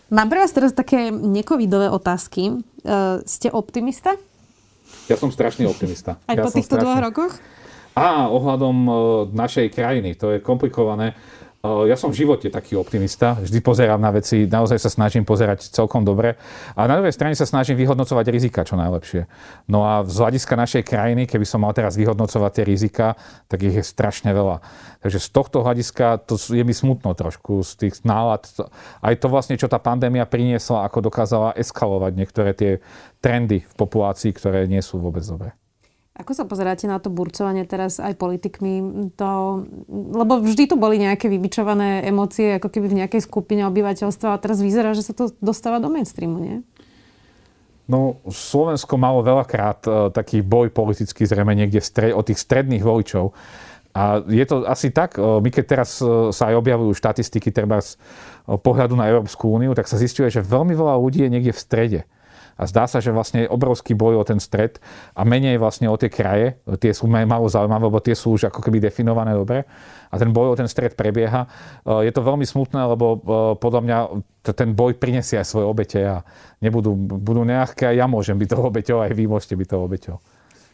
Mám 0.09 0.33
pre 0.33 0.41
vás 0.41 0.53
teraz 0.57 0.73
také 0.73 1.13
nekovidové 1.13 1.93
otázky. 1.93 2.65
Uh, 2.81 3.21
ste 3.29 3.53
optimista? 3.53 4.17
Ja 5.05 5.21
som 5.21 5.29
strašný 5.29 5.69
optimista. 5.69 6.17
Aj 6.25 6.33
ja 6.33 6.43
po 6.43 6.49
týchto 6.49 6.81
strašný... 6.81 6.89
dvoch 6.89 7.01
rokoch? 7.05 7.33
Á, 7.93 8.33
ohľadom 8.33 8.77
uh, 8.89 8.97
našej 9.37 9.69
krajiny. 9.69 10.17
To 10.17 10.33
je 10.33 10.41
komplikované. 10.41 11.13
Ja 11.59 11.99
som 11.99 12.15
v 12.15 12.23
živote 12.23 12.55
taký 12.55 12.79
optimista, 12.79 13.35
vždy 13.35 13.59
pozerám 13.67 13.99
na 13.99 14.15
veci, 14.15 14.47
naozaj 14.47 14.79
sa 14.79 14.95
snažím 14.95 15.27
pozerať 15.27 15.75
celkom 15.75 16.07
dobre 16.07 16.39
a 16.79 16.87
na 16.87 16.95
druhej 16.95 17.11
strane 17.11 17.35
sa 17.35 17.51
snažím 17.51 17.75
vyhodnocovať 17.75 18.31
rizika 18.31 18.63
čo 18.63 18.79
najlepšie. 18.79 19.27
No 19.67 19.83
a 19.83 20.07
z 20.07 20.23
hľadiska 20.23 20.55
našej 20.55 20.87
krajiny, 20.87 21.27
keby 21.27 21.43
som 21.43 21.67
mal 21.67 21.75
teraz 21.75 21.99
vyhodnocovať 21.99 22.51
tie 22.55 22.65
rizika, 22.65 23.19
tak 23.51 23.67
ich 23.67 23.75
je 23.75 23.83
strašne 23.83 24.31
veľa. 24.31 24.63
Takže 25.03 25.19
z 25.19 25.29
tohto 25.35 25.67
hľadiska 25.67 26.31
to 26.31 26.39
je 26.39 26.63
mi 26.63 26.71
smutno 26.71 27.11
trošku 27.19 27.67
z 27.67 27.91
tých 27.91 28.07
nálad. 28.07 28.47
Aj 29.03 29.19
to 29.19 29.27
vlastne, 29.27 29.59
čo 29.59 29.67
tá 29.67 29.83
pandémia 29.83 30.31
priniesla, 30.31 30.87
ako 30.87 31.11
dokázala 31.11 31.59
eskalovať 31.59 32.13
niektoré 32.15 32.55
tie 32.55 32.73
trendy 33.19 33.67
v 33.67 33.75
populácii, 33.75 34.31
ktoré 34.31 34.71
nie 34.71 34.79
sú 34.79 35.03
vôbec 35.03 35.27
dobré. 35.27 35.59
Ako 36.19 36.35
sa 36.35 36.43
pozeráte 36.43 36.91
na 36.91 36.99
to 36.99 37.15
burcovanie 37.15 37.63
teraz 37.63 38.03
aj 38.03 38.19
politikmi? 38.19 39.07
To, 39.15 39.63
lebo 39.89 40.43
vždy 40.43 40.67
tu 40.67 40.75
boli 40.75 40.99
nejaké 40.99 41.31
vybičované 41.31 42.03
emócie, 42.11 42.59
ako 42.59 42.75
keby 42.75 42.91
v 42.91 42.99
nejakej 43.07 43.23
skupine 43.23 43.63
obyvateľstva 43.71 44.35
a 44.35 44.41
teraz 44.43 44.59
vyzerá, 44.59 44.99
že 44.99 45.07
sa 45.07 45.15
to 45.15 45.31
dostáva 45.39 45.79
do 45.79 45.87
mainstreamu, 45.87 46.43
nie? 46.43 46.57
No, 47.89 48.21
Slovensko 48.27 48.99
malo 49.01 49.23
veľakrát 49.23 49.81
uh, 49.87 49.93
taký 50.11 50.43
boj 50.45 50.75
politický 50.75 51.25
zrejme 51.25 51.55
niekde 51.55 51.81
stre- 51.81 52.13
od 52.13 52.27
tých 52.27 52.43
stredných 52.43 52.85
voličov. 52.85 53.33
A 53.95 54.21
je 54.27 54.45
to 54.45 54.67
asi 54.69 54.93
tak, 54.93 55.17
uh, 55.17 55.41
my 55.41 55.49
keď 55.49 55.65
teraz 55.65 56.03
uh, 56.03 56.35
sa 56.35 56.53
aj 56.53 56.59
objavujú 56.61 56.93
štatistiky 56.99 57.49
treba 57.55 57.81
z 57.81 57.95
pohľadu 58.45 58.93
na 58.99 59.07
Európsku 59.07 59.49
úniu, 59.49 59.73
tak 59.73 59.87
sa 59.87 59.97
zistuje, 59.97 60.29
že 60.29 60.45
veľmi 60.45 60.75
veľa 60.75 61.01
ľudí 61.01 61.25
je 61.25 61.33
niekde 61.33 61.55
v 61.55 61.63
strede. 61.63 62.01
A 62.59 62.67
zdá 62.67 62.91
sa, 62.91 62.99
že 62.99 63.15
vlastne 63.15 63.47
je 63.47 63.49
obrovský 63.49 63.95
boj 63.95 64.19
o 64.19 64.25
ten 64.27 64.43
stred 64.43 64.83
a 65.15 65.23
menej 65.23 65.63
vlastne 65.63 65.87
o 65.87 65.95
tie 65.95 66.11
kraje. 66.11 66.59
Tie 66.83 66.91
sú 66.91 67.07
malo 67.07 67.47
zaujímavé, 67.47 67.87
lebo 67.87 68.03
tie 68.03 68.19
sú 68.19 68.35
už 68.35 68.51
ako 68.51 68.59
keby 68.59 68.83
definované 68.83 69.39
dobre. 69.39 69.63
A 70.11 70.15
ten 70.19 70.35
boj 70.35 70.53
o 70.53 70.59
ten 70.59 70.67
stred 70.67 70.99
prebieha. 70.99 71.47
E, 71.87 72.11
je 72.11 72.13
to 72.13 72.27
veľmi 72.27 72.43
smutné, 72.43 72.83
lebo 72.83 73.07
e, 73.15 73.19
podľa 73.63 73.81
mňa 73.87 73.99
ten 74.59 74.75
boj 74.75 74.99
prinesie 74.99 75.39
aj 75.39 75.47
svoje 75.47 75.71
obete 75.71 76.03
a 76.03 76.27
nebudú, 76.59 76.99
budú 76.99 77.47
nejaké, 77.47 77.95
ja 77.95 78.11
môžem 78.11 78.35
byť 78.35 78.49
toho 78.51 78.65
obeťou, 78.67 78.99
aj 79.07 79.13
vy 79.15 79.25
môžete 79.31 79.55
byť 79.55 79.69
toho 79.69 79.85
obeťou. 79.87 80.17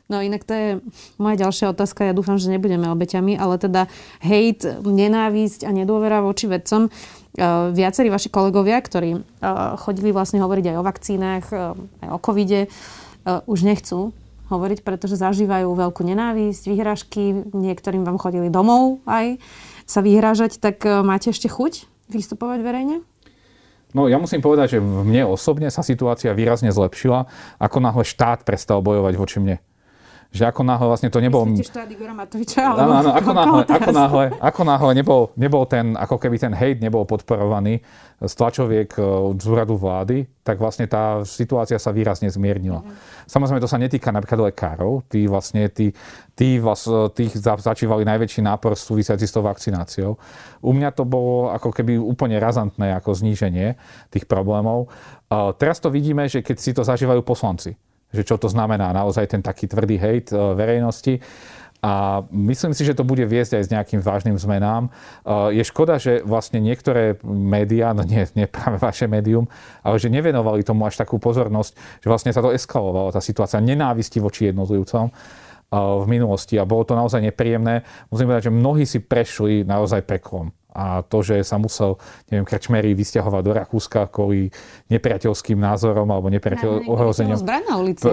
No 0.04 0.20
inak 0.20 0.44
to 0.44 0.52
je 0.52 0.68
moja 1.16 1.48
ďalšia 1.48 1.72
otázka. 1.72 2.04
Ja 2.04 2.12
dúfam, 2.12 2.36
že 2.36 2.52
nebudeme 2.52 2.92
obeťami, 2.92 3.40
ale 3.40 3.56
teda 3.56 3.88
hejt, 4.20 4.84
nenávisť 4.84 5.64
a 5.64 5.72
nedôvera 5.72 6.20
voči 6.20 6.44
vedcom. 6.44 6.92
Uh, 7.34 7.74
viacerí 7.74 8.14
vaši 8.14 8.30
kolegovia, 8.30 8.78
ktorí 8.78 9.18
uh, 9.18 9.74
chodili 9.74 10.14
vlastne 10.14 10.38
hovoriť 10.38 10.64
aj 10.70 10.76
o 10.78 10.86
vakcínach, 10.86 11.44
uh, 11.50 11.74
aj 11.98 12.08
o 12.14 12.18
covide, 12.22 12.70
už 13.24 13.64
nechcú 13.64 14.12
hovoriť, 14.52 14.84
pretože 14.84 15.16
zažívajú 15.16 15.72
veľkú 15.72 16.04
nenávisť, 16.04 16.62
výhražky, 16.68 17.48
niektorým 17.56 18.04
vám 18.04 18.20
chodili 18.20 18.52
domov 18.52 19.00
aj 19.08 19.40
sa 19.88 20.04
vyhrážať, 20.04 20.60
tak 20.60 20.84
máte 20.84 21.32
ešte 21.32 21.48
chuť 21.48 21.88
vystupovať 22.12 22.60
verejne? 22.60 22.96
No 23.96 24.12
ja 24.12 24.20
musím 24.20 24.44
povedať, 24.44 24.76
že 24.76 24.84
v 24.84 25.08
mne 25.08 25.24
osobne 25.32 25.72
sa 25.72 25.80
situácia 25.80 26.36
výrazne 26.36 26.68
zlepšila, 26.68 27.24
ako 27.56 27.76
náhle 27.80 28.04
štát 28.04 28.44
prestal 28.44 28.84
bojovať 28.84 29.14
voči 29.16 29.40
mne 29.40 29.56
že 30.34 30.50
ako 30.50 30.66
náhle 30.66 30.90
vlastne 30.90 31.14
to 31.14 31.22
nebol... 31.22 31.46
Myslíte 31.46 31.86
Igora 31.94 32.10
Matoviča? 32.10 32.74
Áno, 32.74 32.90
áno, 32.98 33.10
ako 33.14 33.30
náhle, 33.30 33.62
ako 33.70 33.90
náhle, 33.94 34.24
ako 34.42 34.62
náhle 34.66 34.90
nebol, 34.98 35.22
nebol 35.38 35.62
ten, 35.62 35.94
ako 35.94 36.18
keby 36.18 36.42
ten 36.42 36.50
hejt 36.50 36.82
nebol 36.82 37.06
podporovaný 37.06 37.78
z 38.18 38.32
tlačoviek 38.34 38.90
e, 38.98 39.30
z 39.38 39.46
úradu 39.46 39.78
vlády, 39.78 40.26
tak 40.42 40.58
vlastne 40.58 40.90
tá 40.90 41.22
situácia 41.22 41.78
sa 41.78 41.94
výrazne 41.94 42.26
zmiernila. 42.26 42.82
Mm-hmm. 42.82 43.30
Samozrejme, 43.30 43.62
to 43.62 43.70
sa 43.70 43.78
netýka 43.78 44.10
napríklad 44.10 44.50
lekárov, 44.50 45.06
tí 45.06 45.30
vlastne, 45.30 45.70
tí, 45.70 45.94
tí 46.34 46.58
vás, 46.58 46.82
tých 47.14 47.38
začívali 47.38 48.02
najväčší 48.02 48.42
nápor 48.42 48.74
súvisiaci 48.74 49.30
s 49.30 49.30
tou 49.30 49.46
vakcináciou. 49.46 50.18
U 50.66 50.70
mňa 50.74 50.90
to 50.98 51.06
bolo 51.06 51.54
ako 51.54 51.70
keby 51.70 51.94
úplne 51.94 52.42
razantné 52.42 52.90
ako 52.98 53.14
zníženie 53.14 53.78
tých 54.10 54.26
problémov. 54.26 54.90
Teraz 55.62 55.78
to 55.78 55.94
vidíme, 55.94 56.26
že 56.26 56.42
keď 56.42 56.56
si 56.58 56.74
to 56.74 56.82
zažívajú 56.82 57.22
poslanci 57.22 57.78
že 58.14 58.22
čo 58.22 58.38
to 58.38 58.46
znamená 58.46 58.94
naozaj 58.94 59.27
ten 59.27 59.42
taký 59.42 59.66
tvrdý 59.66 59.98
hejt 59.98 60.31
e, 60.31 60.38
verejnosti. 60.55 61.18
A 61.85 62.24
myslím 62.33 62.72
si, 62.72 62.81
že 62.81 62.96
to 62.96 63.05
bude 63.05 63.20
viesť 63.29 63.61
aj 63.61 63.64
s 63.68 63.72
nejakým 63.74 64.00
vážnym 64.00 64.40
zmenám. 64.40 64.88
E, 64.88 64.90
je 65.61 65.64
škoda, 65.66 66.00
že 66.00 66.24
vlastne 66.24 66.62
niektoré 66.62 67.20
médiá, 67.27 67.92
no 67.92 68.07
nie, 68.07 68.24
nie 68.33 68.48
práve 68.48 68.81
vaše 68.81 69.05
médium, 69.05 69.50
ale 69.85 70.00
že 70.00 70.09
nevenovali 70.09 70.64
tomu 70.64 70.88
až 70.88 70.96
takú 70.96 71.20
pozornosť, 71.20 71.77
že 72.00 72.09
vlastne 72.09 72.33
sa 72.33 72.40
to 72.40 72.55
eskalovalo, 72.57 73.12
tá 73.12 73.20
situácia 73.20 73.61
nenávisti 73.61 74.16
voči 74.22 74.48
jednotlivcom 74.48 75.11
e, 75.11 75.12
v 75.77 76.07
minulosti 76.09 76.57
a 76.57 76.64
bolo 76.64 76.88
to 76.88 76.96
naozaj 76.96 77.20
nepríjemné. 77.20 77.85
Musím 78.09 78.33
povedať, 78.33 78.48
že 78.48 78.57
mnohí 78.57 78.88
si 78.88 79.05
prešli 79.05 79.68
naozaj 79.68 80.09
preklom 80.09 80.57
a 80.74 81.06
to, 81.06 81.22
že 81.22 81.46
sa 81.46 81.54
musel, 81.54 82.02
neviem, 82.28 82.42
Krčmery 82.42 82.98
vysťahovať 82.98 83.42
do 83.46 83.52
Rakúska 83.54 84.10
kvôli 84.10 84.50
nepriateľským 84.90 85.54
názorom 85.54 86.10
alebo 86.10 86.26
nepriateľ 86.34 86.90
ohrozeniam. 86.90 87.38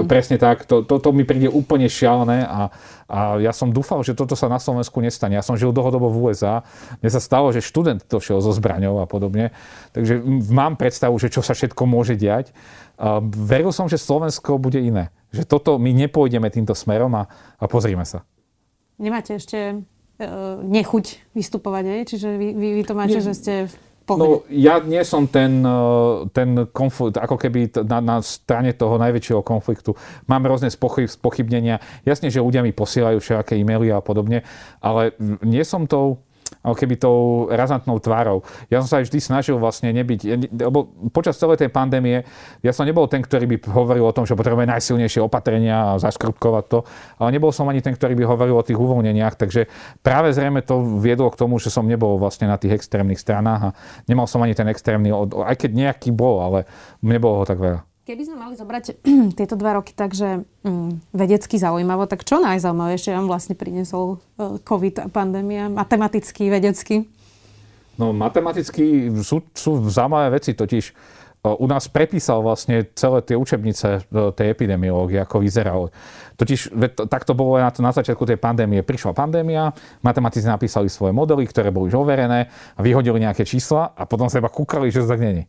Presne 0.05 0.37
tak, 0.37 0.69
to, 0.69 0.85
to, 0.85 1.01
to 1.01 1.09
mi 1.09 1.25
príde 1.25 1.49
úplne 1.49 1.89
šialené 1.89 2.45
a, 2.45 2.69
a 3.09 3.19
ja 3.41 3.49
som 3.49 3.73
dúfal, 3.73 4.05
že 4.05 4.13
toto 4.13 4.37
sa 4.37 4.45
na 4.45 4.61
Slovensku 4.61 5.01
nestane. 5.01 5.33
Ja 5.33 5.41
som 5.41 5.57
žil 5.57 5.73
dlhodobo 5.73 6.13
v 6.13 6.29
USA, 6.29 6.61
mne 7.01 7.09
sa 7.09 7.17
stalo, 7.17 7.49
že 7.49 7.65
študent 7.65 8.05
to 8.05 8.21
šiel 8.21 8.45
so 8.45 8.53
zbraňou 8.53 9.01
a 9.01 9.09
podobne, 9.09 9.49
takže 9.97 10.21
mám 10.53 10.77
predstavu, 10.77 11.17
že 11.17 11.33
čo 11.33 11.41
sa 11.41 11.57
všetko 11.57 11.89
môže 11.89 12.13
diať. 12.13 12.53
Veril 13.33 13.73
som, 13.73 13.89
že 13.89 13.97
Slovensko 13.97 14.61
bude 14.61 14.77
iné. 14.77 15.09
Že 15.33 15.49
toto 15.49 15.71
my 15.81 15.89
nepôjdeme 15.89 16.45
týmto 16.53 16.77
smerom 16.77 17.17
a, 17.17 17.25
a 17.57 17.65
pozrime 17.65 18.05
sa. 18.05 18.21
Nemáte 19.01 19.33
ešte 19.33 19.81
nechuť 20.65 21.05
vystupovať, 21.33 21.83
nie? 21.85 21.99
Čiže 22.07 22.27
vy, 22.35 22.47
vy, 22.53 22.67
vy 22.81 22.83
to 22.85 22.93
máte, 22.93 23.17
nie. 23.19 23.25
že 23.25 23.33
ste. 23.33 23.53
No, 24.11 24.43
ja 24.51 24.83
nie 24.83 24.99
som 25.07 25.23
ten, 25.23 25.63
e, 25.63 25.79
ten 26.35 26.67
konflikt, 26.75 27.15
ako 27.15 27.39
keby 27.39 27.71
na, 27.87 28.03
na 28.03 28.17
strane 28.19 28.75
toho 28.75 28.99
najväčšieho 28.99 29.39
konfliktu. 29.39 29.95
Mám 30.27 30.43
rôzne 30.51 30.67
spochybnenia. 30.67 31.79
Jasne, 32.03 32.27
že 32.27 32.43
ľudia 32.43 32.59
mi 32.59 32.75
posielajú 32.75 33.23
všaké 33.23 33.55
e-maily 33.55 33.87
a 33.93 34.03
podobne, 34.03 34.43
ale 34.83 35.15
nie 35.45 35.63
som 35.63 35.87
tou 35.87 36.19
ako 36.61 36.75
keby 36.77 36.95
tou 36.97 37.49
razantnou 37.49 37.97
tvárou. 37.97 38.45
Ja 38.69 38.81
som 38.81 38.87
sa 38.87 38.95
aj 39.01 39.09
vždy 39.09 39.19
snažil 39.21 39.57
vlastne 39.57 39.89
nebyť, 39.91 40.49
lebo 40.61 40.93
počas 41.09 41.37
celej 41.37 41.65
tej 41.65 41.73
pandémie 41.73 42.23
ja 42.61 42.71
som 42.71 42.85
nebol 42.85 43.09
ten, 43.09 43.25
ktorý 43.25 43.49
by 43.49 43.55
hovoril 43.69 44.05
o 44.05 44.15
tom, 44.15 44.29
že 44.29 44.37
potrebujeme 44.37 44.69
najsilnejšie 44.69 45.21
opatrenia 45.25 45.97
a 45.97 45.99
zaškrupkovať 46.01 46.63
to, 46.69 46.79
ale 47.17 47.29
nebol 47.33 47.49
som 47.49 47.65
ani 47.69 47.81
ten, 47.81 47.97
ktorý 47.97 48.13
by 48.13 48.23
hovoril 48.29 48.55
o 48.61 48.65
tých 48.65 48.77
uvoľneniach, 48.77 49.35
takže 49.37 49.67
práve 50.05 50.31
zrejme 50.31 50.61
to 50.61 51.01
viedlo 51.01 51.33
k 51.33 51.39
tomu, 51.41 51.57
že 51.57 51.73
som 51.73 51.85
nebol 51.89 52.21
vlastne 52.21 52.45
na 52.45 52.61
tých 52.61 52.77
extrémnych 52.77 53.17
stranách 53.17 53.73
a 53.73 53.75
nemal 54.05 54.29
som 54.29 54.41
ani 54.45 54.53
ten 54.53 54.69
extrémny, 54.69 55.09
aj 55.11 55.55
keď 55.57 55.71
nejaký 55.73 56.09
bol, 56.13 56.39
ale 56.45 56.69
nebolo 57.01 57.41
ho 57.41 57.45
tak 57.45 57.57
veľa. 57.57 57.90
Keby 58.01 58.25
sme 58.25 58.37
mali 58.41 58.57
zobrať 58.57 58.97
tieto 59.37 59.53
dva 59.53 59.77
roky 59.77 59.93
takže 59.93 60.41
mm, 60.65 61.13
vedecky 61.13 61.61
zaujímavo, 61.61 62.09
tak 62.09 62.25
čo 62.25 62.41
najzaujímavejšie 62.41 63.13
vám 63.13 63.29
vlastne 63.29 63.53
priniesol 63.53 64.17
e, 64.17 64.57
COVID 64.57 65.05
a 65.05 65.07
pandémia, 65.07 65.69
matematicky, 65.69 66.49
vedecky? 66.49 67.05
No 68.01 68.09
matematicky 68.09 69.13
sú, 69.21 69.45
sú 69.53 69.85
zaujímavé 69.85 70.41
veci, 70.41 70.57
totiž 70.57 70.83
e, 70.89 70.93
u 71.45 71.69
nás 71.69 71.85
prepísal 71.93 72.41
vlastne 72.41 72.89
celé 72.97 73.21
tie 73.21 73.37
učebnice 73.37 73.87
e, 73.93 74.33
tej 74.33 74.49
epidemiológie, 74.49 75.21
ako 75.21 75.37
vyzeralo. 75.37 75.93
Totiž 76.41 76.73
tak 77.05 77.21
to 77.21 77.37
bolo 77.37 77.61
na, 77.61 77.69
na 77.69 77.93
začiatku 77.93 78.25
tej 78.25 78.41
pandémie. 78.41 78.81
Prišla 78.81 79.13
pandémia, 79.13 79.77
matematici 80.01 80.49
napísali 80.49 80.89
svoje 80.89 81.13
modely, 81.13 81.45
ktoré 81.45 81.69
boli 81.69 81.93
už 81.93 82.01
overené 82.01 82.49
vyhodili 82.81 83.21
nejaké 83.21 83.45
čísla 83.45 83.93
a 83.93 84.09
potom 84.09 84.25
sa 84.25 84.41
iba 84.41 84.49
kúkali, 84.49 84.89
že 84.89 85.05
to 85.05 85.13
tak 85.13 85.21
není. 85.21 85.45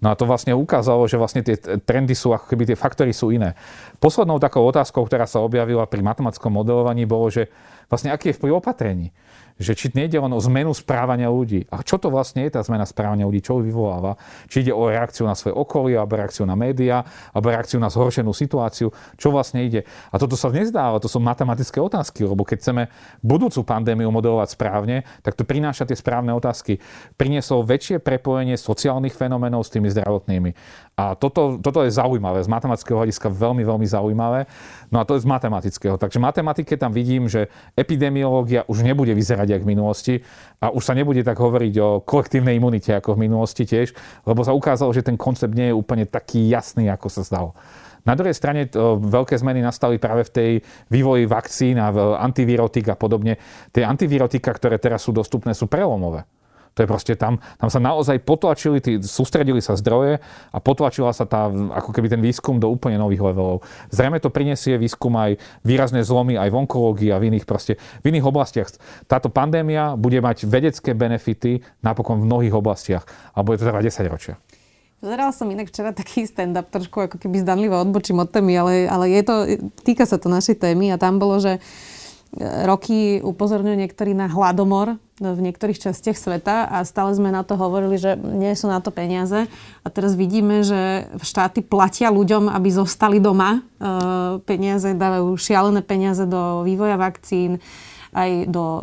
No 0.00 0.08
a 0.08 0.16
to 0.16 0.24
vlastne 0.24 0.56
ukázalo, 0.56 1.04
že 1.04 1.20
vlastne 1.20 1.44
tie 1.44 1.60
trendy 1.60 2.16
sú, 2.16 2.32
ako 2.32 2.48
keby 2.48 2.72
tie 2.72 2.76
faktory 2.76 3.12
sú 3.12 3.36
iné. 3.36 3.52
Poslednou 4.00 4.40
takou 4.40 4.64
otázkou, 4.64 5.04
ktorá 5.04 5.28
sa 5.28 5.44
objavila 5.44 5.84
pri 5.84 6.00
matematickom 6.00 6.48
modelovaní, 6.48 7.04
bolo, 7.04 7.28
že 7.28 7.52
vlastne 7.92 8.08
aký 8.08 8.32
je 8.32 8.36
vplyv 8.40 8.64
opatrení 8.64 9.12
že 9.60 9.76
či 9.76 9.92
nejde 9.92 10.16
len 10.16 10.32
o 10.32 10.40
zmenu 10.40 10.72
správania 10.72 11.28
ľudí. 11.28 11.68
A 11.68 11.84
čo 11.84 12.00
to 12.00 12.08
vlastne 12.08 12.48
je 12.48 12.56
tá 12.56 12.64
zmena 12.64 12.88
správania 12.88 13.28
ľudí, 13.28 13.44
čo 13.44 13.60
ju 13.60 13.68
vyvoláva? 13.68 14.16
Či 14.48 14.64
ide 14.64 14.72
o 14.72 14.88
reakciu 14.88 15.28
na 15.28 15.36
svoje 15.36 15.52
okolie, 15.52 16.00
alebo 16.00 16.16
reakciu 16.16 16.48
na 16.48 16.56
médiá, 16.56 17.04
alebo 17.36 17.52
reakciu 17.52 17.76
na 17.76 17.92
zhoršenú 17.92 18.32
situáciu, 18.32 18.88
čo 19.20 19.28
vlastne 19.28 19.60
ide. 19.60 19.84
A 20.08 20.16
toto 20.16 20.40
sa 20.40 20.48
nezdá, 20.48 20.88
ale 20.88 21.04
to 21.04 21.12
sú 21.12 21.20
matematické 21.20 21.76
otázky, 21.76 22.24
lebo 22.24 22.48
keď 22.48 22.56
chceme 22.64 22.82
budúcu 23.20 23.60
pandémiu 23.68 24.08
modelovať 24.08 24.56
správne, 24.56 25.04
tak 25.20 25.36
to 25.36 25.44
prináša 25.44 25.84
tie 25.84 25.94
správne 25.94 26.32
otázky. 26.32 26.80
Priniesol 27.20 27.68
väčšie 27.68 28.00
prepojenie 28.00 28.56
sociálnych 28.56 29.12
fenoménov 29.12 29.68
s 29.68 29.76
tými 29.76 29.92
zdravotnými. 29.92 30.56
A 31.00 31.16
toto, 31.16 31.56
toto 31.64 31.80
je 31.80 31.88
zaujímavé, 31.88 32.44
z 32.44 32.52
matematického 32.52 33.00
hľadiska 33.00 33.32
veľmi, 33.32 33.64
veľmi 33.64 33.86
zaujímavé. 33.88 34.44
No 34.92 35.00
a 35.00 35.08
to 35.08 35.16
je 35.16 35.24
z 35.24 35.30
matematického. 35.32 35.96
Takže 35.96 36.20
v 36.20 36.28
matematike 36.28 36.76
tam 36.76 36.92
vidím, 36.92 37.24
že 37.24 37.48
epidemiológia 37.72 38.68
už 38.68 38.84
nebude 38.84 39.16
vyzerať 39.16 39.56
ako 39.56 39.64
v 39.64 39.70
minulosti 39.72 40.14
a 40.60 40.68
už 40.68 40.84
sa 40.84 40.92
nebude 40.92 41.24
tak 41.24 41.40
hovoriť 41.40 41.74
o 41.80 41.88
kolektívnej 42.04 42.60
imunite 42.60 42.92
ako 42.92 43.16
v 43.16 43.24
minulosti 43.24 43.64
tiež, 43.64 43.96
lebo 44.28 44.44
sa 44.44 44.52
ukázalo, 44.52 44.92
že 44.92 45.00
ten 45.00 45.16
koncept 45.16 45.56
nie 45.56 45.72
je 45.72 45.78
úplne 45.78 46.04
taký 46.04 46.52
jasný, 46.52 46.92
ako 46.92 47.08
sa 47.08 47.24
zdalo. 47.24 47.56
Na 48.04 48.12
druhej 48.12 48.36
strane 48.36 48.68
to, 48.68 49.00
veľké 49.00 49.40
zmeny 49.40 49.64
nastali 49.64 49.96
práve 49.96 50.28
v 50.28 50.32
tej 50.32 50.50
vývoji 50.92 51.24
vakcín 51.24 51.80
a 51.80 51.92
antivirotik 52.20 52.92
a 52.92 52.96
podobne. 52.96 53.40
Tie 53.72 53.84
antivirotika, 53.88 54.52
ktoré 54.52 54.76
teraz 54.76 55.04
sú 55.08 55.16
dostupné, 55.16 55.56
sú 55.56 55.64
prelomové. 55.64 56.28
To 56.74 56.82
je 56.82 56.88
proste 56.88 57.14
tam, 57.18 57.42
tam 57.58 57.68
sa 57.68 57.82
naozaj 57.82 58.22
potlačili, 58.22 58.78
tí, 58.78 59.02
sústredili 59.02 59.58
sa 59.58 59.74
zdroje 59.74 60.22
a 60.54 60.58
potlačila 60.62 61.10
sa 61.10 61.26
tá, 61.26 61.50
ako 61.50 61.90
keby 61.90 62.06
ten 62.06 62.22
výskum 62.22 62.62
do 62.62 62.70
úplne 62.70 62.96
nových 62.96 63.26
levelov. 63.26 63.66
Zrejme 63.90 64.22
to 64.22 64.30
prinesie 64.30 64.78
výskum 64.78 65.12
aj 65.18 65.36
výrazné 65.66 66.06
zlomy 66.06 66.38
aj 66.38 66.48
v 66.48 66.58
onkológii 66.62 67.10
a 67.10 67.18
v 67.18 67.34
iných 67.34 67.44
proste, 67.44 67.76
v 68.00 68.14
iných 68.14 68.26
oblastiach. 68.26 68.70
Táto 69.10 69.28
pandémia 69.28 69.98
bude 69.98 70.22
mať 70.22 70.46
vedecké 70.46 70.94
benefity 70.94 71.60
napokon 71.82 72.22
v 72.22 72.28
mnohých 72.30 72.54
oblastiach 72.54 73.04
a 73.34 73.42
bude 73.42 73.58
to 73.58 73.66
trvať 73.66 73.90
10 73.90 74.12
ročia. 74.14 74.34
Pozerala 75.00 75.32
som 75.32 75.48
inak 75.48 75.72
včera 75.72 75.96
taký 75.96 76.28
stand-up, 76.28 76.68
trošku 76.68 77.08
ako 77.08 77.16
keby 77.16 77.40
zdanlivo 77.40 77.72
odbočím 77.72 78.20
od 78.20 78.28
témy, 78.28 78.52
ale, 78.60 78.74
ale 78.84 79.08
je 79.08 79.22
to, 79.24 79.34
týka 79.80 80.04
sa 80.04 80.20
to 80.20 80.28
našej 80.28 80.60
témy 80.60 80.92
a 80.92 81.00
tam 81.00 81.16
bolo, 81.16 81.40
že 81.40 81.56
roky 82.38 83.18
upozorňujú 83.18 83.74
niektorí 83.74 84.14
na 84.14 84.30
hladomor 84.30 85.02
v 85.20 85.40
niektorých 85.44 85.90
častiach 85.90 86.16
sveta 86.16 86.70
a 86.70 86.80
stále 86.86 87.12
sme 87.12 87.28
na 87.28 87.44
to 87.44 87.58
hovorili, 87.58 88.00
že 88.00 88.16
nie 88.16 88.54
sú 88.56 88.70
na 88.70 88.80
to 88.80 88.94
peniaze. 88.94 89.50
A 89.84 89.88
teraz 89.92 90.16
vidíme, 90.16 90.64
že 90.64 91.10
štáty 91.20 91.60
platia 91.60 92.08
ľuďom, 92.08 92.48
aby 92.48 92.68
zostali 92.72 93.20
doma. 93.20 93.60
E, 93.60 93.60
peniaze 94.46 94.96
dávajú 94.96 95.36
šialené 95.36 95.84
peniaze 95.84 96.24
do 96.24 96.64
vývoja 96.64 96.96
vakcín, 96.96 97.60
aj 98.16 98.48
do 98.48 98.64
e, 98.64 98.82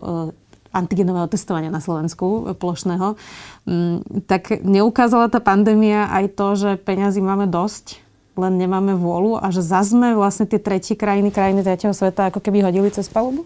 antigenového 0.75 1.25
testovania 1.25 1.73
na 1.73 1.81
Slovensku 1.81 2.53
plošného. 2.53 3.17
Mm, 3.65 4.27
tak 4.29 4.61
neukázala 4.61 5.31
tá 5.33 5.41
pandémia 5.41 6.05
aj 6.13 6.25
to, 6.37 6.47
že 6.53 6.71
peniazy 6.77 7.23
máme 7.23 7.49
dosť 7.49 8.06
len 8.37 8.55
nemáme 8.55 8.93
vôľu 8.93 9.41
a 9.41 9.49
že 9.49 9.65
zazme 9.65 10.13
vlastne 10.13 10.45
tie 10.45 10.61
tretie 10.61 10.93
krajiny, 10.93 11.33
krajiny 11.33 11.61
tretieho 11.65 11.93
sveta 11.93 12.29
ako 12.29 12.39
keby 12.39 12.63
hodili 12.63 12.89
cez 12.93 13.09
palubu? 13.09 13.43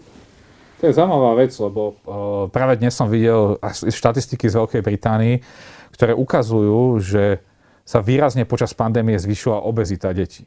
To 0.82 0.90
je 0.90 0.96
zaujímavá 0.98 1.38
vec, 1.38 1.54
lebo 1.62 1.94
uh, 2.02 2.50
práve 2.50 2.78
dnes 2.82 2.90
som 2.92 3.06
videl 3.06 3.56
štatistiky 3.86 4.50
z 4.50 4.58
Veľkej 4.58 4.82
Británii, 4.82 5.36
ktoré 5.94 6.12
ukazujú, 6.12 6.98
že 6.98 7.38
sa 7.86 8.02
výrazne 8.02 8.42
počas 8.46 8.74
pandémie 8.74 9.14
zvyšila 9.18 9.62
obezita 9.62 10.10
detí. 10.10 10.46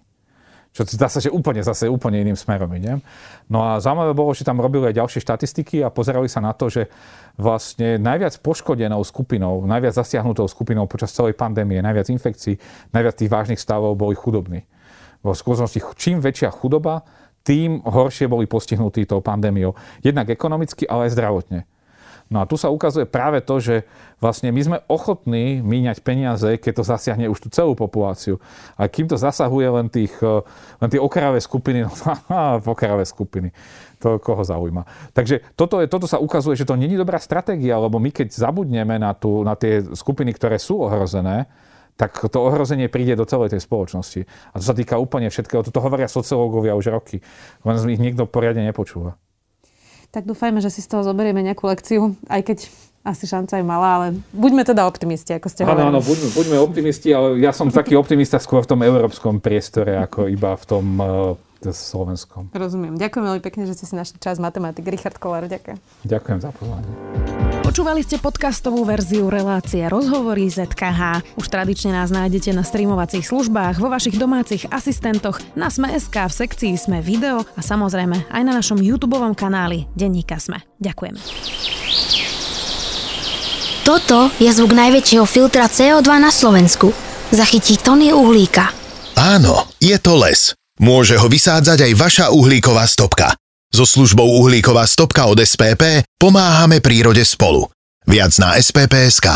Čo 0.75 0.83
zdá 0.91 1.07
sa, 1.07 1.23
že 1.23 1.31
úplne 1.31 1.63
zase 1.63 1.87
úplne 1.87 2.19
iným 2.19 2.35
smerom 2.35 2.67
idem. 2.75 2.99
No 3.47 3.63
a 3.63 3.79
zaujímavé 3.79 4.11
bolo, 4.11 4.35
že 4.35 4.43
tam 4.43 4.59
robili 4.59 4.91
aj 4.91 4.99
ďalšie 4.99 5.23
štatistiky 5.23 5.79
a 5.79 5.87
pozerali 5.87 6.27
sa 6.27 6.43
na 6.43 6.51
to, 6.51 6.67
že 6.67 6.91
vlastne 7.39 7.95
najviac 7.95 8.35
poškodenou 8.43 8.99
skupinou, 9.07 9.63
najviac 9.63 9.95
zasiahnutou 9.95 10.43
skupinou 10.51 10.83
počas 10.83 11.15
celej 11.15 11.39
pandémie, 11.39 11.79
najviac 11.79 12.11
infekcií, 12.11 12.59
najviac 12.91 13.15
tých 13.15 13.31
vážnych 13.31 13.59
stavov 13.63 13.95
boli 13.95 14.19
chudobní. 14.19 14.67
Vo 15.23 15.31
skutočnosti, 15.31 15.79
čím 15.95 16.19
väčšia 16.19 16.51
chudoba, 16.51 17.07
tým 17.47 17.79
horšie 17.79 18.27
boli 18.27 18.43
postihnutí 18.43 19.07
tou 19.07 19.23
pandémiou. 19.23 19.79
Jednak 20.03 20.27
ekonomicky, 20.27 20.83
ale 20.91 21.07
aj 21.07 21.15
zdravotne. 21.15 21.59
No 22.25 22.41
a 22.41 22.49
tu 22.49 22.57
sa 22.57 22.73
ukazuje 22.73 23.05
práve 23.05 23.37
to, 23.45 23.61
že 23.61 23.85
vlastne 24.17 24.49
my 24.49 24.61
sme 24.65 24.77
ochotní 24.89 25.61
míňať 25.61 26.01
peniaze, 26.01 26.57
keď 26.57 26.81
to 26.81 26.83
zasiahne 26.83 27.29
už 27.29 27.37
tú 27.37 27.53
celú 27.53 27.77
populáciu. 27.77 28.41
A 28.73 28.89
kým 28.89 29.05
to 29.05 29.13
zasahuje 29.13 29.69
len, 29.69 29.87
tých, 29.93 30.09
eh, 30.25 30.41
len 30.81 30.89
tie 30.89 30.97
okravé 30.97 31.37
skupiny, 31.37 31.85
no 31.85 31.93
okravé 32.73 33.05
skupiny, 33.05 33.53
to 34.01 34.17
koho 34.17 34.41
zaujíma. 34.41 35.13
Takže 35.13 35.53
toto, 35.53 35.85
je, 35.85 35.85
toto 35.85 36.09
sa 36.09 36.17
ukazuje, 36.17 36.57
že 36.57 36.65
to 36.65 36.73
není 36.73 36.97
dobrá 36.97 37.21
stratégia, 37.21 37.77
lebo 37.77 38.01
my 38.01 38.09
keď 38.09 38.33
zabudneme 38.33 38.97
na, 38.97 39.13
tú, 39.13 39.45
na 39.45 39.53
tie 39.53 39.85
skupiny, 39.85 40.33
ktoré 40.33 40.57
sú 40.57 40.81
ohrozené, 40.81 41.45
tak 41.95 42.11
to 42.27 42.39
ohrozenie 42.43 42.91
príde 42.91 43.15
do 43.15 43.23
celej 43.23 43.55
tej 43.55 43.63
spoločnosti. 43.63 44.27
A 44.51 44.55
to 44.59 44.63
sa 44.67 44.75
týka 44.75 44.99
úplne 44.99 45.31
všetkého. 45.31 45.63
Toto 45.63 45.79
hovoria 45.79 46.11
sociológovia 46.11 46.75
už 46.75 46.91
roky. 46.91 47.23
Len 47.63 47.75
ich 47.87 48.03
niekto 48.03 48.27
poriadne 48.27 48.67
nepočúva. 48.67 49.15
Tak 50.15 50.23
dúfajme, 50.23 50.63
že 50.63 50.71
si 50.71 50.79
z 50.79 50.87
toho 50.95 51.03
zoberieme 51.03 51.43
nejakú 51.43 51.67
lekciu, 51.67 52.15
aj 52.31 52.41
keď 52.47 52.57
asi 53.03 53.27
šanca 53.27 53.59
je 53.59 53.65
malá, 53.67 53.89
ale 53.99 54.07
buďme 54.31 54.63
teda 54.63 54.87
optimisti, 54.87 55.35
ako 55.35 55.51
ste 55.51 55.67
hovorili. 55.67 55.91
Áno, 55.91 55.99
áno, 55.99 56.01
buďme, 56.01 56.27
buďme 56.31 56.57
optimisti, 56.63 57.11
ale 57.11 57.37
ja 57.43 57.51
som 57.51 57.67
taký 57.67 57.99
optimista 57.99 58.39
skôr 58.39 58.63
v 58.63 58.71
tom 58.71 58.79
európskom 58.81 59.43
priestore, 59.43 59.99
ako 59.99 60.31
iba 60.31 60.55
v 60.55 60.65
tom 60.65 60.85
uh, 60.97 61.35
slovenskom. 61.67 62.55
Rozumiem. 62.55 62.95
Ďakujem 62.95 63.23
veľmi 63.27 63.41
pekne, 63.43 63.67
že 63.67 63.75
ste 63.75 63.85
si 63.91 63.93
našli 63.93 64.17
čas 64.23 64.39
matematik. 64.39 64.87
Richard 64.87 65.19
Kolár, 65.19 65.51
ďakujem. 65.51 65.77
Ďakujem 66.07 66.39
za 66.39 66.49
pozvanie. 66.55 67.34
Počúvali 67.75 68.07
ste 68.07 68.15
podcastovú 68.23 68.87
verziu 68.87 69.27
relácie 69.27 69.83
Rozhovory 69.91 70.47
ZKH. 70.47 71.35
Už 71.35 71.51
tradične 71.51 71.91
nás 71.91 72.07
nájdete 72.07 72.55
na 72.55 72.63
streamovacích 72.63 73.27
službách, 73.27 73.83
vo 73.83 73.91
vašich 73.91 74.15
domácich 74.15 74.63
asistentoch, 74.71 75.43
na 75.59 75.67
Sme.sk, 75.67 76.15
v 76.15 76.31
sekcii 76.31 76.79
Sme 76.79 77.03
video 77.03 77.43
a 77.43 77.59
samozrejme 77.59 78.31
aj 78.31 78.43
na 78.47 78.55
našom 78.55 78.79
YouTube 78.79 79.19
kanáli 79.35 79.91
Denníka 79.91 80.39
Sme. 80.39 80.63
Ďakujeme. 80.79 81.19
Toto 83.83 84.31
je 84.39 84.51
zvuk 84.55 84.71
najväčšieho 84.71 85.27
filtra 85.27 85.67
CO2 85.67 86.07
na 86.15 86.31
Slovensku. 86.31 86.95
Zachytí 87.35 87.75
tony 87.75 88.15
uhlíka. 88.15 88.71
Áno, 89.19 89.67
je 89.83 89.99
to 89.99 90.15
les. 90.15 90.55
Môže 90.79 91.19
ho 91.19 91.27
vysádzať 91.27 91.91
aj 91.91 91.99
vaša 91.99 92.25
uhlíková 92.31 92.87
stopka. 92.87 93.35
So 93.75 93.83
službou 93.83 94.31
Uhlíková 94.31 94.87
stopka 94.87 95.25
od 95.25 95.35
SPP 95.43 96.07
pomáhame 96.15 96.79
prírode 96.79 97.25
spolu. 97.27 97.67
Viac 98.07 98.31
na 98.39 98.55
spp.sk. 98.55 99.27